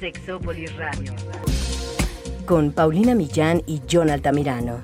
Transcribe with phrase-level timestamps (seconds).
[0.00, 1.12] Sexópolis Radio.
[2.46, 4.82] Con Paulina Millán y John Altamirano.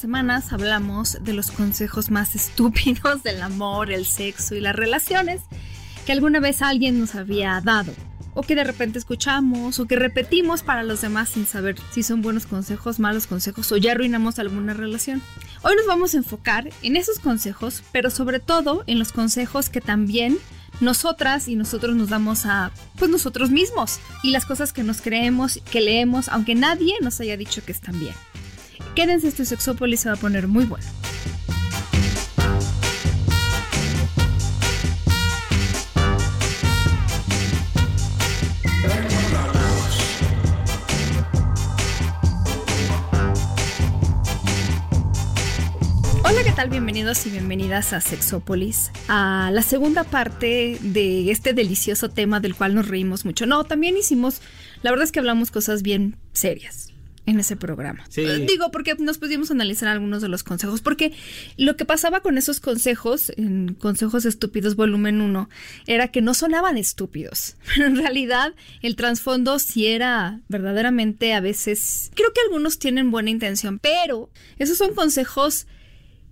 [0.00, 5.42] Semanas hablamos de los consejos más estúpidos del amor, el sexo y las relaciones
[6.06, 7.92] que alguna vez alguien nos había dado,
[8.32, 12.22] o que de repente escuchamos, o que repetimos para los demás sin saber si son
[12.22, 15.20] buenos consejos, malos consejos, o ya arruinamos alguna relación.
[15.62, 19.82] Hoy nos vamos a enfocar en esos consejos, pero sobre todo en los consejos que
[19.82, 20.38] también
[20.80, 25.60] nosotras y nosotros nos damos a pues nosotros mismos y las cosas que nos creemos,
[25.70, 28.14] que leemos, aunque nadie nos haya dicho que están bien.
[28.94, 30.86] Quédense, este Sexópolis se va a poner muy bueno.
[46.68, 52.74] Bienvenidos y bienvenidas a Sexópolis, a la segunda parte de este delicioso tema del cual
[52.74, 53.46] nos reímos mucho.
[53.46, 54.42] No, también hicimos,
[54.82, 56.92] la verdad es que hablamos cosas bien serias
[57.30, 58.04] en ese programa.
[58.08, 58.24] Sí.
[58.46, 61.12] Digo, porque nos pudimos analizar algunos de los consejos, porque
[61.56, 65.48] lo que pasaba con esos consejos, en Consejos Estúpidos Volumen 1,
[65.86, 72.10] era que no sonaban estúpidos, pero en realidad el trasfondo sí era verdaderamente a veces,
[72.14, 75.66] creo que algunos tienen buena intención, pero esos son consejos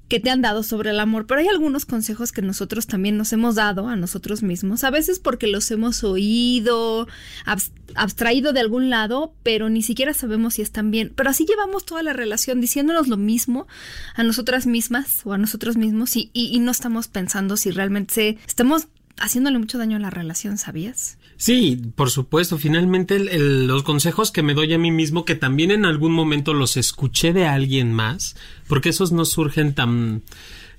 [0.09, 3.33] que te han dado sobre el amor, pero hay algunos consejos que nosotros también nos
[3.35, 7.07] hemos dado a nosotros mismos, a veces porque los hemos oído,
[7.45, 11.85] abs- abstraído de algún lado, pero ni siquiera sabemos si están bien, pero así llevamos
[11.85, 13.67] toda la relación diciéndonos lo mismo
[14.15, 18.89] a nosotras mismas o a nosotros mismos y, y- no estamos pensando si realmente estamos
[19.21, 21.18] haciéndole mucho daño a la relación, ¿sabías?
[21.39, 22.59] Sí, por supuesto.
[22.59, 26.13] Finalmente, el- el- los consejos que me doy a mí mismo, que también en algún
[26.13, 28.35] momento los escuché de alguien más,
[28.67, 30.23] porque esos no surgen tan,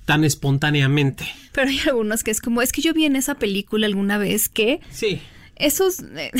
[0.04, 1.24] tan espontáneamente.
[1.52, 4.48] Pero hay algunos que es como, es que yo vi en esa película alguna vez
[4.48, 5.20] que Sí.
[5.60, 6.00] Esos...
[6.16, 6.30] eh,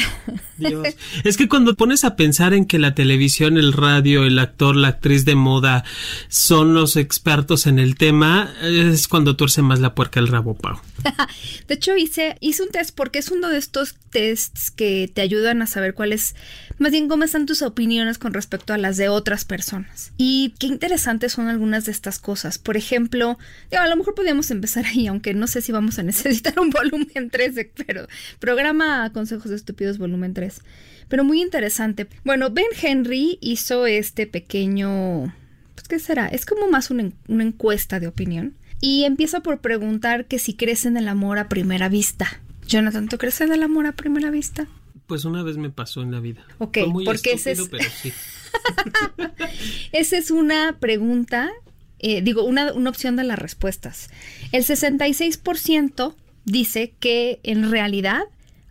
[0.57, 0.89] Dios.
[1.25, 4.89] Es que cuando pones a pensar en que la televisión, el radio, el actor, la
[4.89, 5.85] actriz de moda
[6.29, 10.79] son los expertos en el tema, es cuando tuerce más la puerca el rabo, Pau.
[11.69, 15.63] De hecho, hice, hice un test porque es uno de estos tests que te ayudan
[15.63, 16.35] a saber cuáles,
[16.79, 20.13] más bien cómo están tus opiniones con respecto a las de otras personas.
[20.19, 22.59] Y qué interesantes son algunas de estas cosas.
[22.59, 23.39] Por ejemplo,
[23.71, 26.71] digo, a lo mejor podríamos empezar ahí, aunque no sé si vamos a necesitar un
[26.71, 28.07] volumen 3, de- pero
[28.39, 30.61] programa Consejos Estúpidos volumen 3.
[31.09, 32.07] Pero muy interesante.
[32.25, 35.35] Bueno, Ben Henry hizo este pequeño...
[35.75, 36.27] Pues, ¿qué será?
[36.29, 38.55] Es como más una, en- una encuesta de opinión.
[38.81, 42.41] Y empieza por preguntar que si crees en el amor a primera vista.
[42.67, 44.67] Jonathan, ¿tú crees en el amor a primera vista?
[45.07, 46.45] Pues una vez me pasó en la vida.
[46.59, 48.13] Ok, Fue muy porque ese es- pero sí.
[49.93, 51.51] Esa es una pregunta,
[51.99, 54.09] eh, digo, una, una opción de las respuestas.
[54.53, 58.23] El 66% dice que en realidad,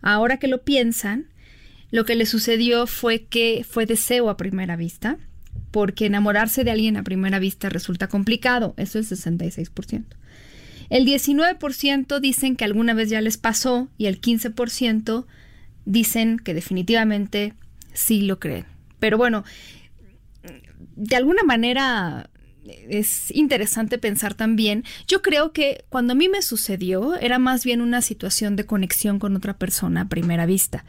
[0.02, 1.26] ahora que lo piensan,
[1.90, 5.18] lo que le sucedió fue que fue deseo a primera vista,
[5.70, 10.04] porque enamorarse de alguien a primera vista resulta complicado, eso es 66%.
[10.88, 15.26] El 19% dicen que alguna vez ya les pasó y el 15%
[15.84, 17.54] dicen que definitivamente
[17.92, 18.66] sí lo creen.
[18.98, 19.44] Pero bueno,
[20.96, 22.28] de alguna manera
[22.88, 24.84] es interesante pensar también.
[25.06, 29.18] Yo creo que cuando a mí me sucedió era más bien una situación de conexión
[29.18, 30.84] con otra persona a primera vista.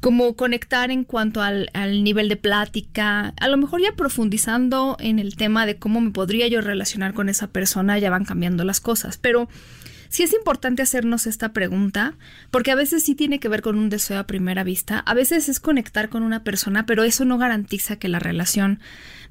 [0.00, 5.18] Como conectar en cuanto al, al nivel de plática, a lo mejor ya profundizando en
[5.18, 8.80] el tema de cómo me podría yo relacionar con esa persona, ya van cambiando las
[8.80, 9.18] cosas.
[9.18, 9.48] Pero
[10.08, 12.14] sí es importante hacernos esta pregunta,
[12.50, 15.48] porque a veces sí tiene que ver con un deseo a primera vista, a veces
[15.48, 18.80] es conectar con una persona, pero eso no garantiza que la relación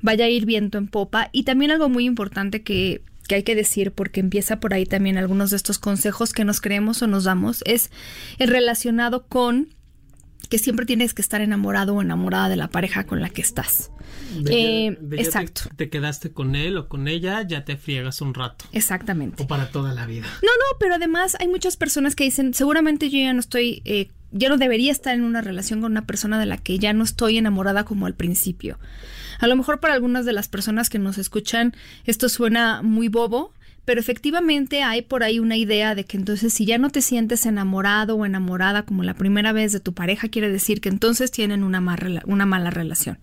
[0.01, 1.29] vaya a ir viento en popa.
[1.31, 5.18] Y también algo muy importante que, que hay que decir, porque empieza por ahí también
[5.18, 7.91] algunos de estos consejos que nos creemos o nos damos, es
[8.39, 9.69] el relacionado con
[10.49, 13.91] que siempre tienes que estar enamorado o enamorada de la pareja con la que estás.
[14.39, 15.63] De Eh, de te- exacto.
[15.75, 18.65] Te, quedaste con él o con ella, ya te friegas un rato.
[18.71, 19.43] Exactamente.
[19.43, 20.25] O para toda la vida.
[20.41, 24.09] No, no, pero además hay muchas personas que dicen, seguramente yo ya no estoy, eh,
[24.31, 27.03] ya no debería estar en una relación con una persona de la que ya no
[27.03, 28.79] estoy enamorada como al principio.
[29.39, 31.75] A lo mejor para algunas de las personas que nos escuchan
[32.05, 33.53] esto suena muy bobo,
[33.87, 37.45] pero efectivamente hay por ahí una idea de que entonces si ya no te sientes
[37.45, 41.63] enamorado o enamorada como la primera vez de tu pareja, quiere decir que entonces tienen
[41.63, 41.81] una,
[42.25, 43.17] una mala relación.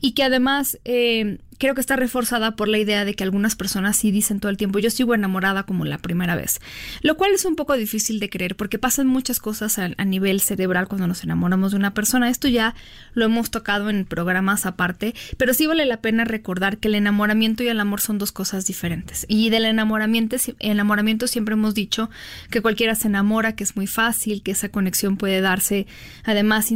[0.00, 3.98] Y que además eh, creo que está reforzada por la idea de que algunas personas
[3.98, 6.58] sí dicen todo el tiempo, yo sigo enamorada como la primera vez,
[7.02, 10.88] lo cual es un poco difícil de creer porque pasan muchas cosas a, nivel cerebral
[10.88, 12.30] cuando nos enamoramos de una persona.
[12.30, 12.74] Esto ya
[13.12, 17.62] lo hemos tocado en programas aparte, pero sí vale la pena recordar que el enamoramiento
[17.62, 19.26] y el amor son dos cosas diferentes.
[19.28, 22.08] Y del enamoramiento, enamoramiento siempre hemos dicho
[22.50, 25.86] que cualquiera se enamora, que es muy fácil, que esa conexión puede darse
[26.24, 26.72] además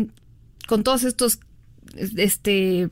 [0.67, 1.41] con todos estos
[1.97, 2.91] este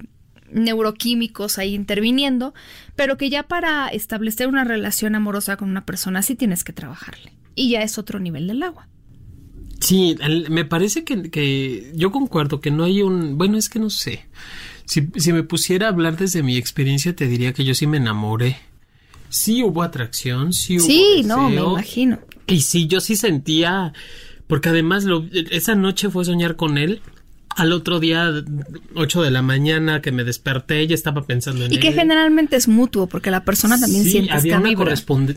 [0.52, 2.54] neuroquímicos ahí interviniendo,
[2.96, 7.32] pero que ya para establecer una relación amorosa con una persona sí tienes que trabajarle.
[7.54, 8.88] Y ya es otro nivel del agua.
[9.80, 10.16] Sí,
[10.48, 13.36] me parece que, que, yo concuerdo que no hay un...
[13.36, 14.26] Bueno, es que no sé.
[14.84, 17.96] Si, si me pusiera a hablar desde mi experiencia, te diría que yo sí me
[17.96, 18.58] enamoré.
[19.28, 20.86] Sí hubo atracción, sí hubo...
[20.86, 22.20] Sí, no, me imagino.
[22.46, 23.92] Y sí, yo sí sentía...
[24.46, 27.00] Porque además lo, esa noche fue soñar con él
[27.56, 28.32] al otro día,
[28.94, 32.68] 8 de la mañana que me desperté, ya estaba pensando en Y que generalmente es
[32.68, 34.70] mutuo, porque la persona también siente había una,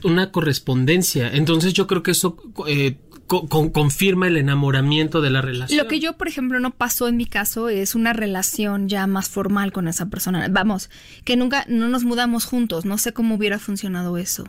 [0.04, 1.30] una, correspondencia.
[1.34, 5.78] Entonces yo creo que eso eh, confirma el enamoramiento de la relación.
[5.78, 9.30] Lo que yo, por ejemplo, no pasó en mi caso es una relación ya más
[9.30, 10.48] formal con esa persona.
[10.50, 10.90] Vamos,
[11.24, 12.86] que nunca, no nos mudamos juntos.
[12.86, 14.46] No sé cómo hubiera funcionado eso.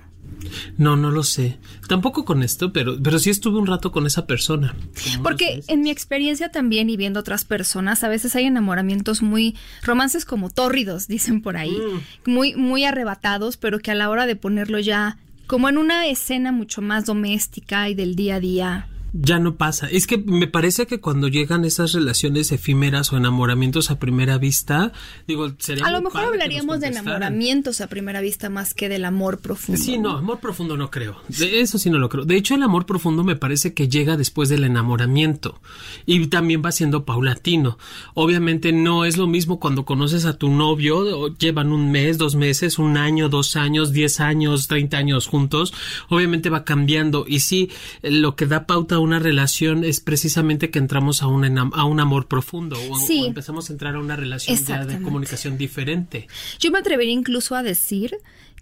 [0.79, 1.59] No, no lo sé.
[1.89, 4.75] Tampoco con esto, pero, pero sí estuve un rato con esa persona.
[5.23, 10.25] Porque en mi experiencia también y viendo otras personas, a veces hay enamoramientos muy romances
[10.25, 12.31] como tórridos, dicen por ahí, mm.
[12.31, 16.51] muy muy arrebatados, pero que a la hora de ponerlo ya como en una escena
[16.51, 19.89] mucho más doméstica y del día a día, ya no pasa.
[19.89, 24.93] Es que me parece que cuando llegan esas relaciones efímeras o enamoramientos a primera vista,
[25.27, 29.39] digo, sería A lo mejor hablaríamos de enamoramientos a primera vista más que del amor
[29.39, 29.81] profundo.
[29.81, 31.17] Sí, no, amor profundo no creo.
[31.29, 32.25] De eso sí no lo creo.
[32.25, 35.61] De hecho, el amor profundo me parece que llega después del enamoramiento
[36.05, 37.79] y también va siendo paulatino.
[38.15, 42.79] Obviamente no es lo mismo cuando conoces a tu novio, llevan un mes, dos meses,
[42.79, 45.73] un año, dos años, diez años, treinta años juntos.
[46.09, 47.71] Obviamente va cambiando y sí,
[48.03, 52.01] lo que da pauta a una relación es precisamente que entramos a un, a un
[52.01, 54.57] amor profundo o, empezamos a entrar a una relación
[54.87, 56.27] de comunicación diferente.
[56.59, 58.17] Yo me atrevería incluso a decir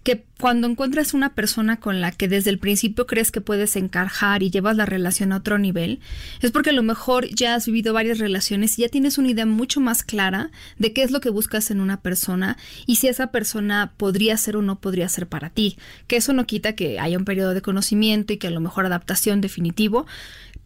[0.05, 4.43] que cuando encuentras una persona con la que desde el principio crees que puedes encajar
[4.43, 5.99] y llevas la relación a otro nivel,
[6.41, 9.47] es porque a lo mejor ya has vivido varias relaciones y ya tienes una idea
[9.47, 12.55] mucho más clara de qué es lo que buscas en una persona
[12.85, 15.75] y si esa persona podría ser o no podría ser para ti.
[16.05, 18.85] Que eso no quita que haya un periodo de conocimiento y que a lo mejor
[18.85, 20.05] adaptación definitivo,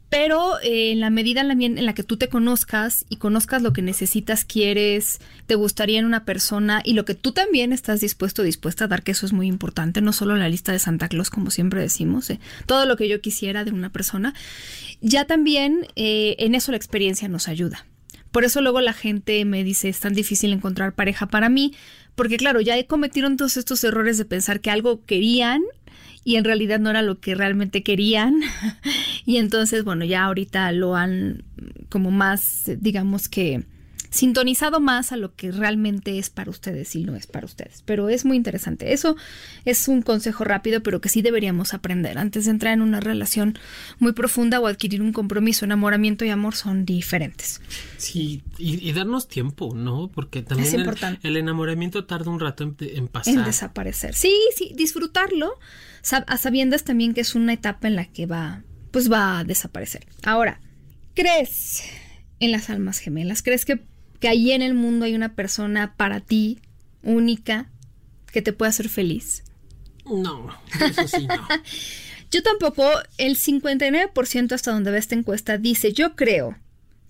[0.09, 3.83] pero eh, en la medida en la, que tú te conozcas y conozcas lo que
[3.83, 8.85] necesitas, quieres, te gustaría en una persona y lo que tú también estás dispuesto, dispuesta
[8.85, 11.51] a dar, que eso es muy importante, no solo la lista de Santa Claus, como
[11.51, 14.33] siempre decimos, eh, todo lo que yo quisiera de una persona,
[15.01, 17.85] ya también eh, en eso la experiencia nos ayuda.
[18.31, 21.73] Por eso luego la gente me dice, es tan difícil encontrar pareja para mí,
[22.15, 25.61] porque claro, ya cometieron todos estos errores de pensar que algo querían
[26.23, 28.41] y en realidad no era lo que realmente querían.
[29.25, 31.43] y entonces, bueno, ya ahorita lo han
[31.89, 33.63] como más, digamos que
[34.09, 37.83] sintonizado más a lo que realmente es para ustedes y no es para ustedes.
[37.85, 38.93] Pero es muy interesante.
[38.93, 39.15] Eso
[39.65, 42.17] es un consejo rápido, pero que sí deberíamos aprender.
[42.17, 43.57] Antes de entrar en una relación
[43.99, 47.61] muy profunda o adquirir un compromiso, enamoramiento y amor son diferentes.
[47.97, 50.09] Sí, y, darnos tiempo, ¿no?
[50.13, 50.87] Porque también
[51.23, 53.33] El, enamoramiento tarda un rato en, pasar.
[53.33, 54.15] En desaparecer.
[54.15, 55.59] Sí, sí, disfrutarlo,
[56.11, 60.07] a sabiendas también que es una etapa en la que va, pues va a desaparecer.
[60.23, 60.59] Ahora,
[61.13, 61.83] ¿crees
[62.39, 63.43] en las almas gemelas?
[63.43, 63.83] ¿Crees que
[64.19, 66.59] que ahí en el mundo hay una persona para ti,
[67.03, 67.69] única,
[68.31, 69.43] que te pueda hacer feliz.
[70.05, 70.49] No,
[70.79, 71.47] eso sí no.
[72.31, 72.83] yo tampoco,
[73.17, 76.57] el 59% hasta donde ve esta encuesta dice, yo creo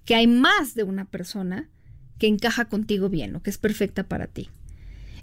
[0.06, 1.70] que hay más de una persona
[2.18, 4.50] que encaja contigo bien o que es perfecta para ti.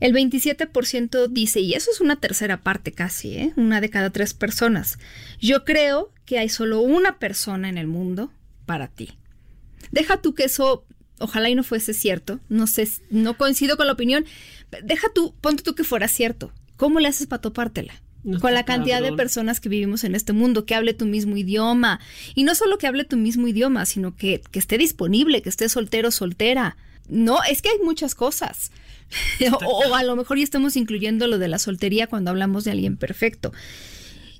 [0.00, 3.52] El 27% dice, y eso es una tercera parte casi, ¿eh?
[3.56, 4.98] una de cada tres personas,
[5.40, 8.30] yo creo que hay solo una persona en el mundo
[8.66, 9.12] para ti.
[9.92, 10.84] Deja tú que eso
[11.18, 14.24] ojalá y no fuese cierto, no sé, no coincido con la opinión,
[14.82, 18.02] deja tú, ponte tú que fuera cierto, ¿cómo le haces para topártela?
[18.40, 22.00] con la cantidad de personas que vivimos en este mundo, que hable tu mismo idioma.
[22.34, 25.68] Y no solo que hable tu mismo idioma, sino que, que esté disponible, que esté
[25.68, 26.76] soltero, soltera.
[27.08, 28.72] No, es que hay muchas cosas.
[29.64, 32.96] o, a lo mejor ya estamos incluyendo lo de la soltería cuando hablamos de alguien
[32.96, 33.52] perfecto.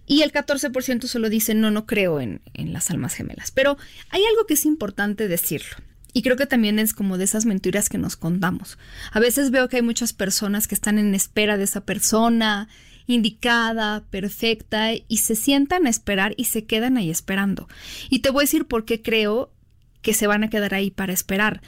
[0.08, 3.52] Y el 14% solo dice, no, no creo en, en las almas gemelas.
[3.52, 3.76] Pero
[4.10, 5.76] hay algo que es importante decirlo.
[6.16, 8.78] Y creo que también es como de esas mentiras que nos contamos.
[9.12, 12.68] A veces veo que hay muchas personas que están en espera de esa persona
[13.06, 17.68] indicada, perfecta, y se sientan a esperar y se quedan ahí esperando.
[18.08, 19.52] Y te voy a decir por qué creo
[20.00, 21.60] que se van a quedar ahí para esperar.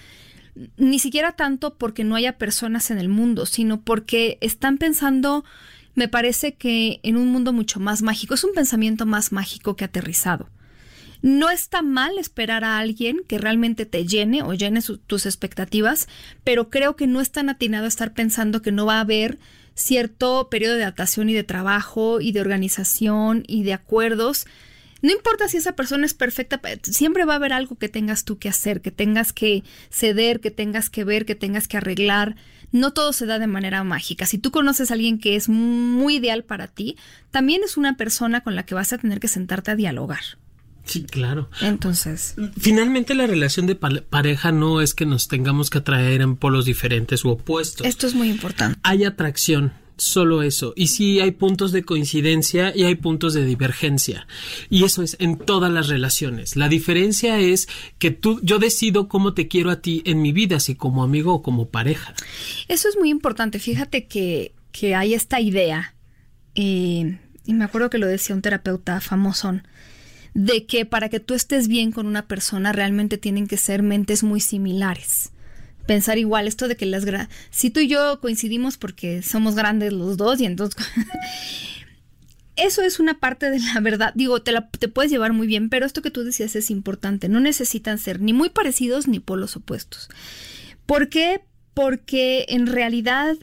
[0.79, 5.45] Ni siquiera tanto porque no haya personas en el mundo, sino porque están pensando,
[5.95, 9.85] me parece que en un mundo mucho más mágico, es un pensamiento más mágico que
[9.85, 10.49] aterrizado.
[11.21, 16.09] No está mal esperar a alguien que realmente te llene o llene tus expectativas,
[16.45, 19.39] pero creo que no es tan atinado estar pensando que no va a haber
[19.75, 24.47] cierto periodo de adaptación y de trabajo y de organización y de acuerdos.
[25.01, 28.39] No importa si esa persona es perfecta, siempre va a haber algo que tengas tú
[28.39, 32.35] que hacer, que tengas que ceder, que tengas que ver, que tengas que arreglar.
[32.73, 34.27] No todo se da de manera mágica.
[34.27, 36.97] Si tú conoces a alguien que es muy ideal para ti,
[37.31, 40.25] también es una persona con la que vas a tener que sentarte a dialogar.
[40.89, 41.51] Sí, claro.
[41.61, 42.35] Entonces.
[42.59, 47.25] Finalmente la relación de pareja no es que nos tengamos que atraer en polos diferentes
[47.25, 47.87] u opuestos.
[47.87, 48.81] Esto es muy importante.
[48.83, 50.73] Hay atracción, solo eso.
[50.77, 54.27] Y sí hay puntos de coincidencia y hay puntos de divergencia.
[54.71, 56.57] Y eso es en todas las relaciones.
[56.57, 57.69] La diferencia es
[57.99, 61.35] que tú, yo decido cómo te quiero a ti en mi vida, si como amigo
[61.35, 62.15] o como pareja.
[62.69, 63.59] Eso es muy importante.
[63.59, 65.95] Fíjate que, que hay esta idea,
[66.55, 69.67] eh, y me acuerdo que lo decía un terapeuta famosón,
[70.39, 74.23] de que para que tú estés bien con una persona realmente tienen que ser mentes
[74.23, 75.33] muy similares.
[75.85, 77.05] Pensar igual, esto de que las...
[77.51, 80.81] Si tú y yo coincidimos porque somos grandes los dos y entonces...
[82.55, 84.13] Eso es una parte de la verdad.
[84.15, 87.29] Digo, te, la, te puedes llevar muy bien, pero esto que tú decías es importante.
[87.29, 90.09] No necesitan ser ni muy parecidos ni polos opuestos.
[90.87, 91.41] ¿Por qué?
[91.75, 93.37] Porque en realidad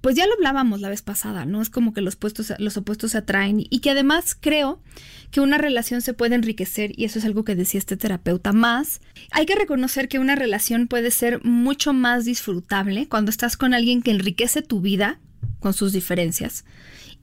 [0.00, 1.62] pues ya lo hablábamos la vez pasada, ¿no?
[1.62, 2.18] Es como que los,
[2.58, 4.82] los opuestos se atraen y que además creo
[5.30, 9.00] que una relación se puede enriquecer y eso es algo que decía este terapeuta más.
[9.30, 14.02] Hay que reconocer que una relación puede ser mucho más disfrutable cuando estás con alguien
[14.02, 15.20] que enriquece tu vida
[15.60, 16.64] con sus diferencias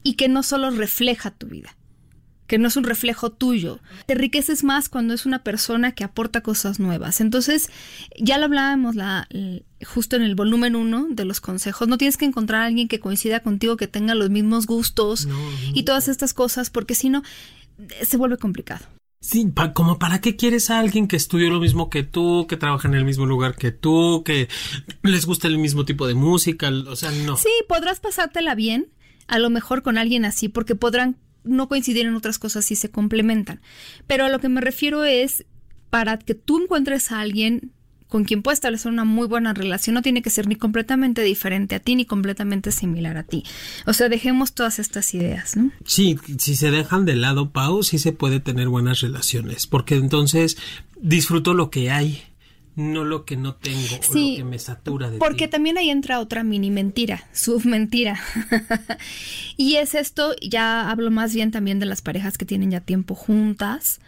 [0.04, 1.76] y que no solo refleja tu vida
[2.54, 3.80] que no es un reflejo tuyo.
[4.06, 7.20] Te enriqueces más cuando es una persona que aporta cosas nuevas.
[7.20, 7.72] Entonces,
[8.16, 9.28] ya lo hablábamos la,
[9.84, 11.88] justo en el volumen 1 de los consejos.
[11.88, 15.28] No tienes que encontrar a alguien que coincida contigo, que tenga los mismos gustos
[15.74, 17.24] y todas estas cosas, porque si no,
[18.04, 18.86] se vuelve complicado.
[19.20, 22.88] Sí, como para qué quieres a alguien que estudió lo mismo que tú, que trabaja
[22.88, 24.48] en el mismo lugar que tú, que
[25.02, 27.36] les gusta el mismo tipo de música, o sea, no.
[27.36, 28.90] Sí, podrás pasártela bien,
[29.26, 32.90] a lo mejor con alguien así, porque podrán no coincidir en otras cosas y se
[32.90, 33.62] complementan.
[34.08, 35.46] Pero a lo que me refiero es,
[35.90, 37.72] para que tú encuentres a alguien
[38.14, 41.74] con quien puedes establecer una muy buena relación, no tiene que ser ni completamente diferente
[41.74, 43.44] a ti ni completamente similar a ti.
[43.88, 45.72] O sea, dejemos todas estas ideas, ¿no?
[45.84, 50.58] Sí, si se dejan de lado, Pau, sí se puede tener buenas relaciones, porque entonces
[51.02, 52.22] disfruto lo que hay
[52.76, 56.20] no lo que no tengo o lo que me satura de porque también ahí entra
[56.20, 58.20] otra mini mentira, submentira.
[59.58, 63.16] y es esto, ya hablo más bien también de las parejas que tienen ya tiempo
[63.16, 64.00] juntas,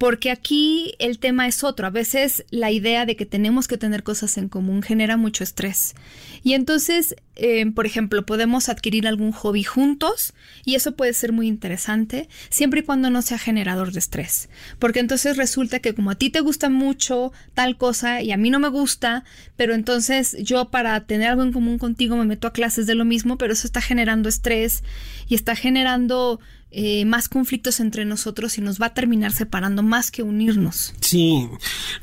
[0.00, 1.86] porque aquí el tema es otro.
[1.86, 5.94] A veces la idea de que tenemos que tener cosas en común genera mucho estrés.
[6.42, 10.32] Y entonces, eh, por ejemplo, podemos adquirir algún hobby juntos
[10.64, 14.48] y eso puede ser muy interesante siempre y cuando no sea generador de estrés.
[14.78, 18.48] Porque entonces resulta que como a ti te gusta mucho tal cosa y a mí
[18.48, 19.24] no me gusta,
[19.56, 23.04] pero entonces yo para tener algo en común contigo me meto a clases de lo
[23.04, 24.82] mismo, pero eso está generando estrés
[25.28, 26.40] y está generando
[26.72, 30.94] eh, más conflictos entre nosotros y nos va a terminar separando más que unirnos.
[31.00, 31.48] Sí,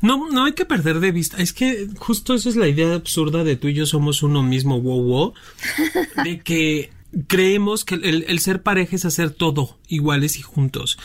[0.02, 1.38] no, no hay que perder de vista.
[1.38, 4.80] Es que justo esa es la idea absurda de tú y yo somos uno mismo,
[4.80, 5.34] wow, wow,
[6.24, 6.90] de que
[7.26, 10.98] creemos que el, ser pareja es hacer todo iguales y juntos.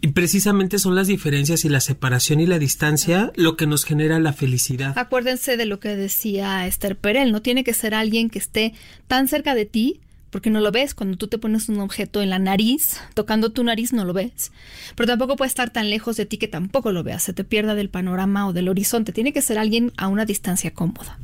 [0.00, 4.20] Y precisamente son las diferencias y la separación y la distancia lo que nos genera
[4.20, 4.96] la felicidad.
[4.96, 8.74] Acuérdense de lo que decía Esther Perel, no tiene que ser alguien que esté
[9.08, 10.94] tan cerca de ti porque no lo ves.
[10.94, 14.52] Cuando tú te pones un objeto en la nariz, tocando tu nariz, no lo ves.
[14.94, 17.74] Pero tampoco puede estar tan lejos de ti que tampoco lo veas, se te pierda
[17.74, 19.12] del panorama o del horizonte.
[19.12, 21.18] Tiene que ser alguien a una distancia cómoda.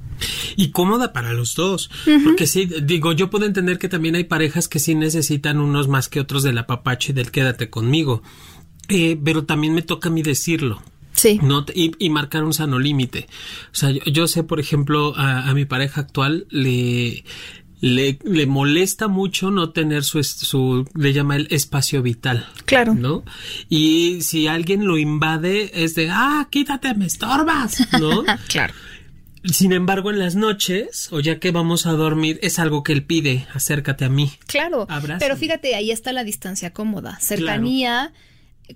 [0.57, 1.91] Y cómoda para los dos.
[2.25, 6.09] Porque sí, digo, yo puedo entender que también hay parejas que sí necesitan unos más
[6.09, 8.23] que otros del apapacho y del quédate conmigo.
[8.89, 10.83] Eh, pero también me toca a mí decirlo.
[11.13, 11.39] Sí.
[11.43, 13.29] No, y, marcar un sano límite.
[13.73, 17.25] O sea, yo, sé, por ejemplo, a, a mi pareja actual le,
[17.85, 22.49] le, le molesta mucho no tener su, su, le llama el espacio vital.
[22.65, 22.95] Claro.
[22.95, 23.25] ¿No?
[23.69, 28.25] Y si alguien lo invade, es de, ah, quítate, me estorbas, ¿no?
[28.49, 28.73] claro.
[29.45, 33.05] Sin embargo, en las noches, o ya que vamos a dormir, es algo que él
[33.05, 34.33] pide, acércate a mí.
[34.47, 34.89] Claro.
[35.19, 38.15] Pero fíjate, ahí está la distancia cómoda, cercanía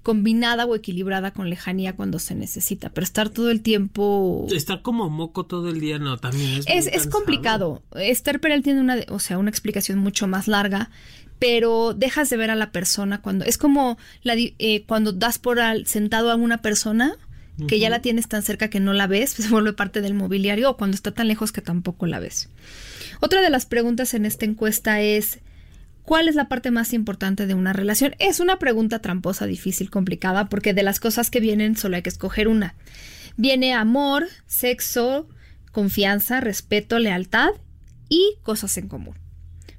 [0.02, 4.46] combinada o equilibrada con lejanía cuando se necesita, pero estar todo el tiempo...
[4.50, 6.66] Estar como moco todo el día, no, también es...
[6.68, 7.82] Es, es complicado.
[7.94, 10.90] Esther Perel tiene una, o sea, una explicación mucho más larga,
[11.38, 15.60] pero dejas de ver a la persona cuando es como la, eh, cuando das por
[15.60, 17.16] al, sentado a una persona
[17.66, 20.70] que ya la tienes tan cerca que no la ves, se vuelve parte del mobiliario
[20.70, 22.50] o cuando está tan lejos que tampoco la ves.
[23.20, 25.40] Otra de las preguntas en esta encuesta es
[26.08, 28.14] ¿Cuál es la parte más importante de una relación?
[28.18, 32.08] Es una pregunta tramposa, difícil, complicada, porque de las cosas que vienen solo hay que
[32.08, 32.76] escoger una.
[33.36, 35.28] Viene amor, sexo,
[35.70, 37.50] confianza, respeto, lealtad
[38.08, 39.18] y cosas en común.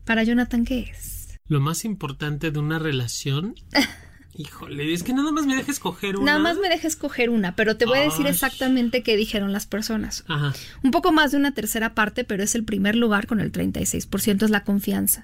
[0.05, 1.39] Para Jonathan, ¿qué es?
[1.47, 3.55] Lo más importante de una relación
[4.35, 6.25] Híjole, es que nada más me deja escoger una.
[6.25, 9.65] Nada más me deja escoger una, pero te voy a decir exactamente qué dijeron las
[9.65, 10.25] personas.
[10.27, 10.53] Ajá.
[10.83, 14.43] Un poco más de una tercera parte, pero es el primer lugar con el 36%,
[14.43, 15.23] es la confianza.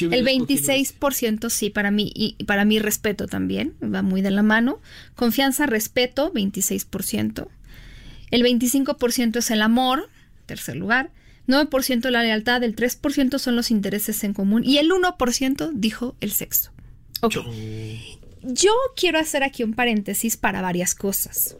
[0.00, 4.80] El 26% sí, para mí, y para mí respeto también, va muy de la mano.
[5.14, 7.48] Confianza, respeto, 26%.
[8.30, 10.08] El 25% es el amor,
[10.46, 11.10] tercer lugar.
[11.48, 16.32] 9% la lealtad, el 3% son los intereses en común y el 1% dijo el
[16.32, 16.70] sexo.
[18.42, 21.56] Yo quiero hacer aquí un paréntesis para varias cosas.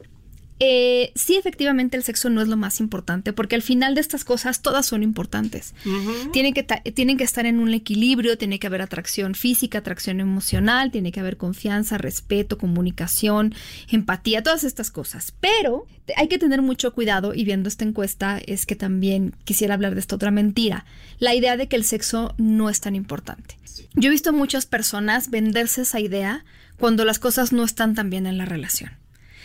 [0.64, 4.24] Eh, sí, efectivamente el sexo no es lo más importante, porque al final de estas
[4.24, 5.74] cosas todas son importantes.
[6.32, 10.92] tienen, que tienen que estar en un equilibrio, tiene que haber atracción física, atracción emocional,
[10.92, 13.56] tiene que haber confianza, respeto, comunicación,
[13.90, 15.34] empatía, todas estas cosas.
[15.40, 19.94] Pero hay que tener mucho cuidado y viendo esta encuesta es que también quisiera hablar
[19.94, 20.84] de esta otra mentira,
[21.18, 23.58] la idea de que el sexo no es tan importante.
[23.94, 26.44] Yo he visto muchas personas venderse esa idea
[26.78, 29.01] cuando las cosas no están tan bien en la relación.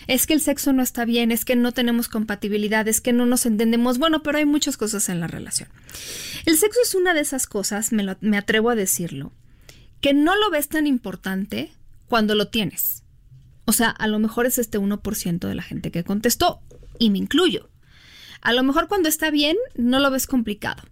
[0.08, 3.26] Es que el sexo no está bien, es que no tenemos compatibilidad, es que no
[3.26, 3.98] nos entendemos.
[3.98, 5.70] Bueno, pero hay muchas cosas en la relación.
[6.46, 9.34] El sexo es una de esas cosas, me, me atrevo a decirlo,
[10.00, 11.74] que no lo ves tan importante
[12.08, 13.04] cuando lo tienes.
[13.66, 16.62] O sea, a lo mejor es este 1% de la gente que contestó,
[17.00, 17.70] y me incluyo.
[18.42, 20.84] A lo mejor cuando está bien, no lo ves complicado.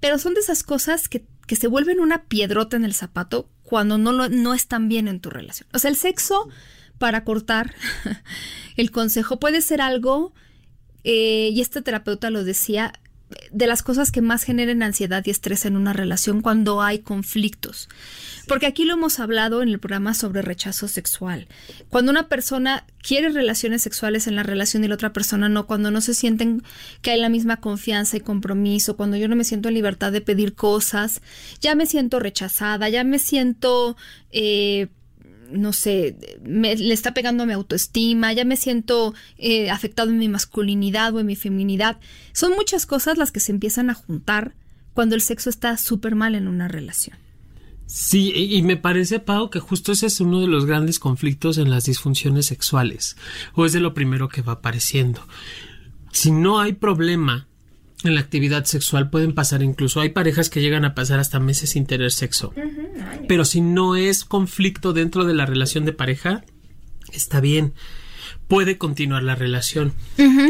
[0.00, 4.12] Pero son de esas cosas que, se vuelven una piedrota en el zapato cuando no,
[4.12, 5.68] lo, no están bien en tu relación.
[5.72, 6.48] O sea, el sexo,
[6.98, 7.74] para cortar
[8.76, 10.32] el consejo, puede ser algo,
[11.04, 12.92] eh, y este terapeuta lo decía,
[13.50, 17.88] de las cosas que más generen ansiedad y estrés en una relación cuando hay conflictos.
[18.46, 21.48] Porque aquí lo hemos hablado en el programa sobre rechazo sexual.
[21.90, 25.90] Cuando una persona quiere relaciones sexuales en la relación y la otra persona no, cuando
[25.90, 26.62] no se sienten
[27.02, 30.22] que hay la misma confianza y compromiso, cuando yo no me siento en libertad de
[30.22, 31.20] pedir cosas,
[31.60, 33.96] ya me siento rechazada, ya me siento...
[34.30, 34.88] Eh,
[35.50, 40.18] no sé, me, le está pegando a mi autoestima, ya me siento eh, afectado en
[40.18, 41.98] mi masculinidad o en mi feminidad.
[42.32, 44.54] Son muchas cosas las que se empiezan a juntar
[44.94, 47.16] cuando el sexo está súper mal en una relación.
[47.86, 51.70] Sí, y me parece, Pau, que justo ese es uno de los grandes conflictos en
[51.70, 53.16] las disfunciones sexuales,
[53.54, 55.26] o es de lo primero que va apareciendo.
[56.12, 57.47] Si no hay problema
[58.04, 61.70] en la actividad sexual pueden pasar incluso hay parejas que llegan a pasar hasta meses
[61.70, 62.52] sin tener sexo.
[63.26, 66.44] Pero si no es conflicto dentro de la relación de pareja,
[67.12, 67.74] está bien.
[68.46, 69.92] Puede continuar la relación.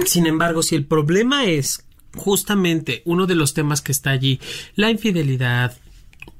[0.04, 1.84] Sin embargo, si el problema es
[2.14, 4.40] justamente uno de los temas que está allí,
[4.74, 5.76] la infidelidad,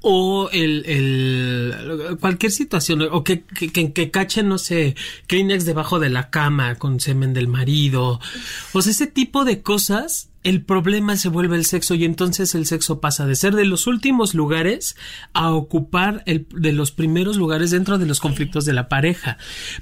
[0.01, 4.95] o el, el, cualquier situación o que, que, que, cachen no sé
[5.27, 8.21] Kleenex debajo de la cama con semen del marido
[8.73, 12.65] o sea ese tipo de cosas el problema se vuelve el sexo y entonces el
[12.65, 14.97] sexo pasa de ser de los últimos lugares
[15.35, 19.37] a ocupar el, de los primeros lugares dentro de los conflictos de la pareja,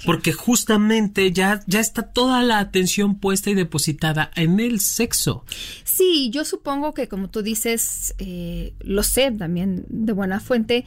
[0.05, 5.45] porque justamente ya, ya está toda la atención puesta y depositada en el sexo.
[5.85, 10.83] Sí, yo supongo que como tú dices, eh, lo sé también de buena fuente,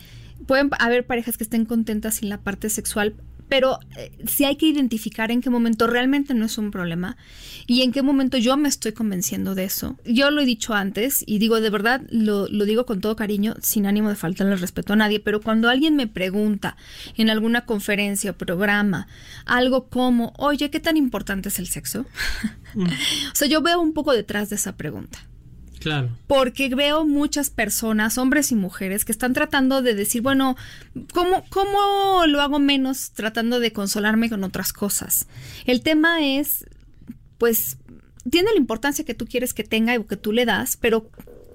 [0.47, 3.15] pueden haber parejas que estén contentas sin la parte sexual,
[3.51, 7.19] pero eh, sí hay que identificar en qué momento realmente no es un problema
[7.67, 9.99] y en qué momento yo me estoy convenciendo de eso.
[10.07, 13.57] Yo lo he dicho antes y digo de verdad, lo, lo digo con todo cariño,
[13.61, 16.77] sin ánimo de faltarle respeto a nadie, pero cuando alguien me pregunta
[17.17, 19.09] en alguna conferencia o programa
[19.45, 22.07] algo como, oye, ¿qué tan importante es el sexo?
[22.73, 22.85] Mm.
[22.85, 25.19] o sea, yo veo un poco detrás de esa pregunta.
[25.81, 26.11] Claro.
[26.27, 30.57] Porque veo muchas personas, hombres y mujeres, que están tratando de decir, bueno,
[31.13, 35.27] ¿cómo, ¿cómo lo hago menos tratando de consolarme con otras cosas?
[35.65, 36.67] El tema es,
[37.39, 37.79] pues,
[38.31, 41.11] tiene la importancia que tú quieres que tenga y que tú le das, pero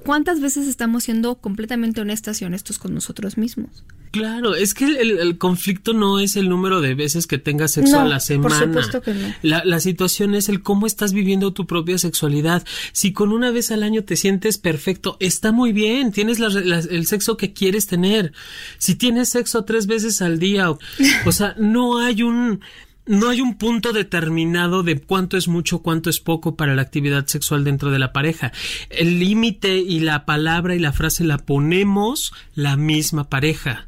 [0.05, 3.83] ¿cuántas veces estamos siendo completamente honestas y honestos con nosotros mismos?
[4.11, 8.05] Claro, es que el, conflicto no es el número de veces que tengas sexo a
[8.05, 8.59] la semana.
[8.59, 9.33] Por supuesto que no.
[9.41, 12.63] La, la, situación es el cómo estás viviendo tu propia sexualidad.
[12.93, 17.35] Si con una vez al año te sientes perfecto, está muy bien, tienes el sexo
[17.35, 18.31] que quieres tener.
[18.77, 22.61] Si tienes sexo tres veces al día, o sea, no hay un
[23.05, 27.27] no hay un punto determinado de cuánto es mucho, cuánto es poco para la actividad
[27.27, 28.51] sexual dentro de la pareja.
[28.89, 33.87] El límite y la palabra y la frase la ponemos la misma pareja.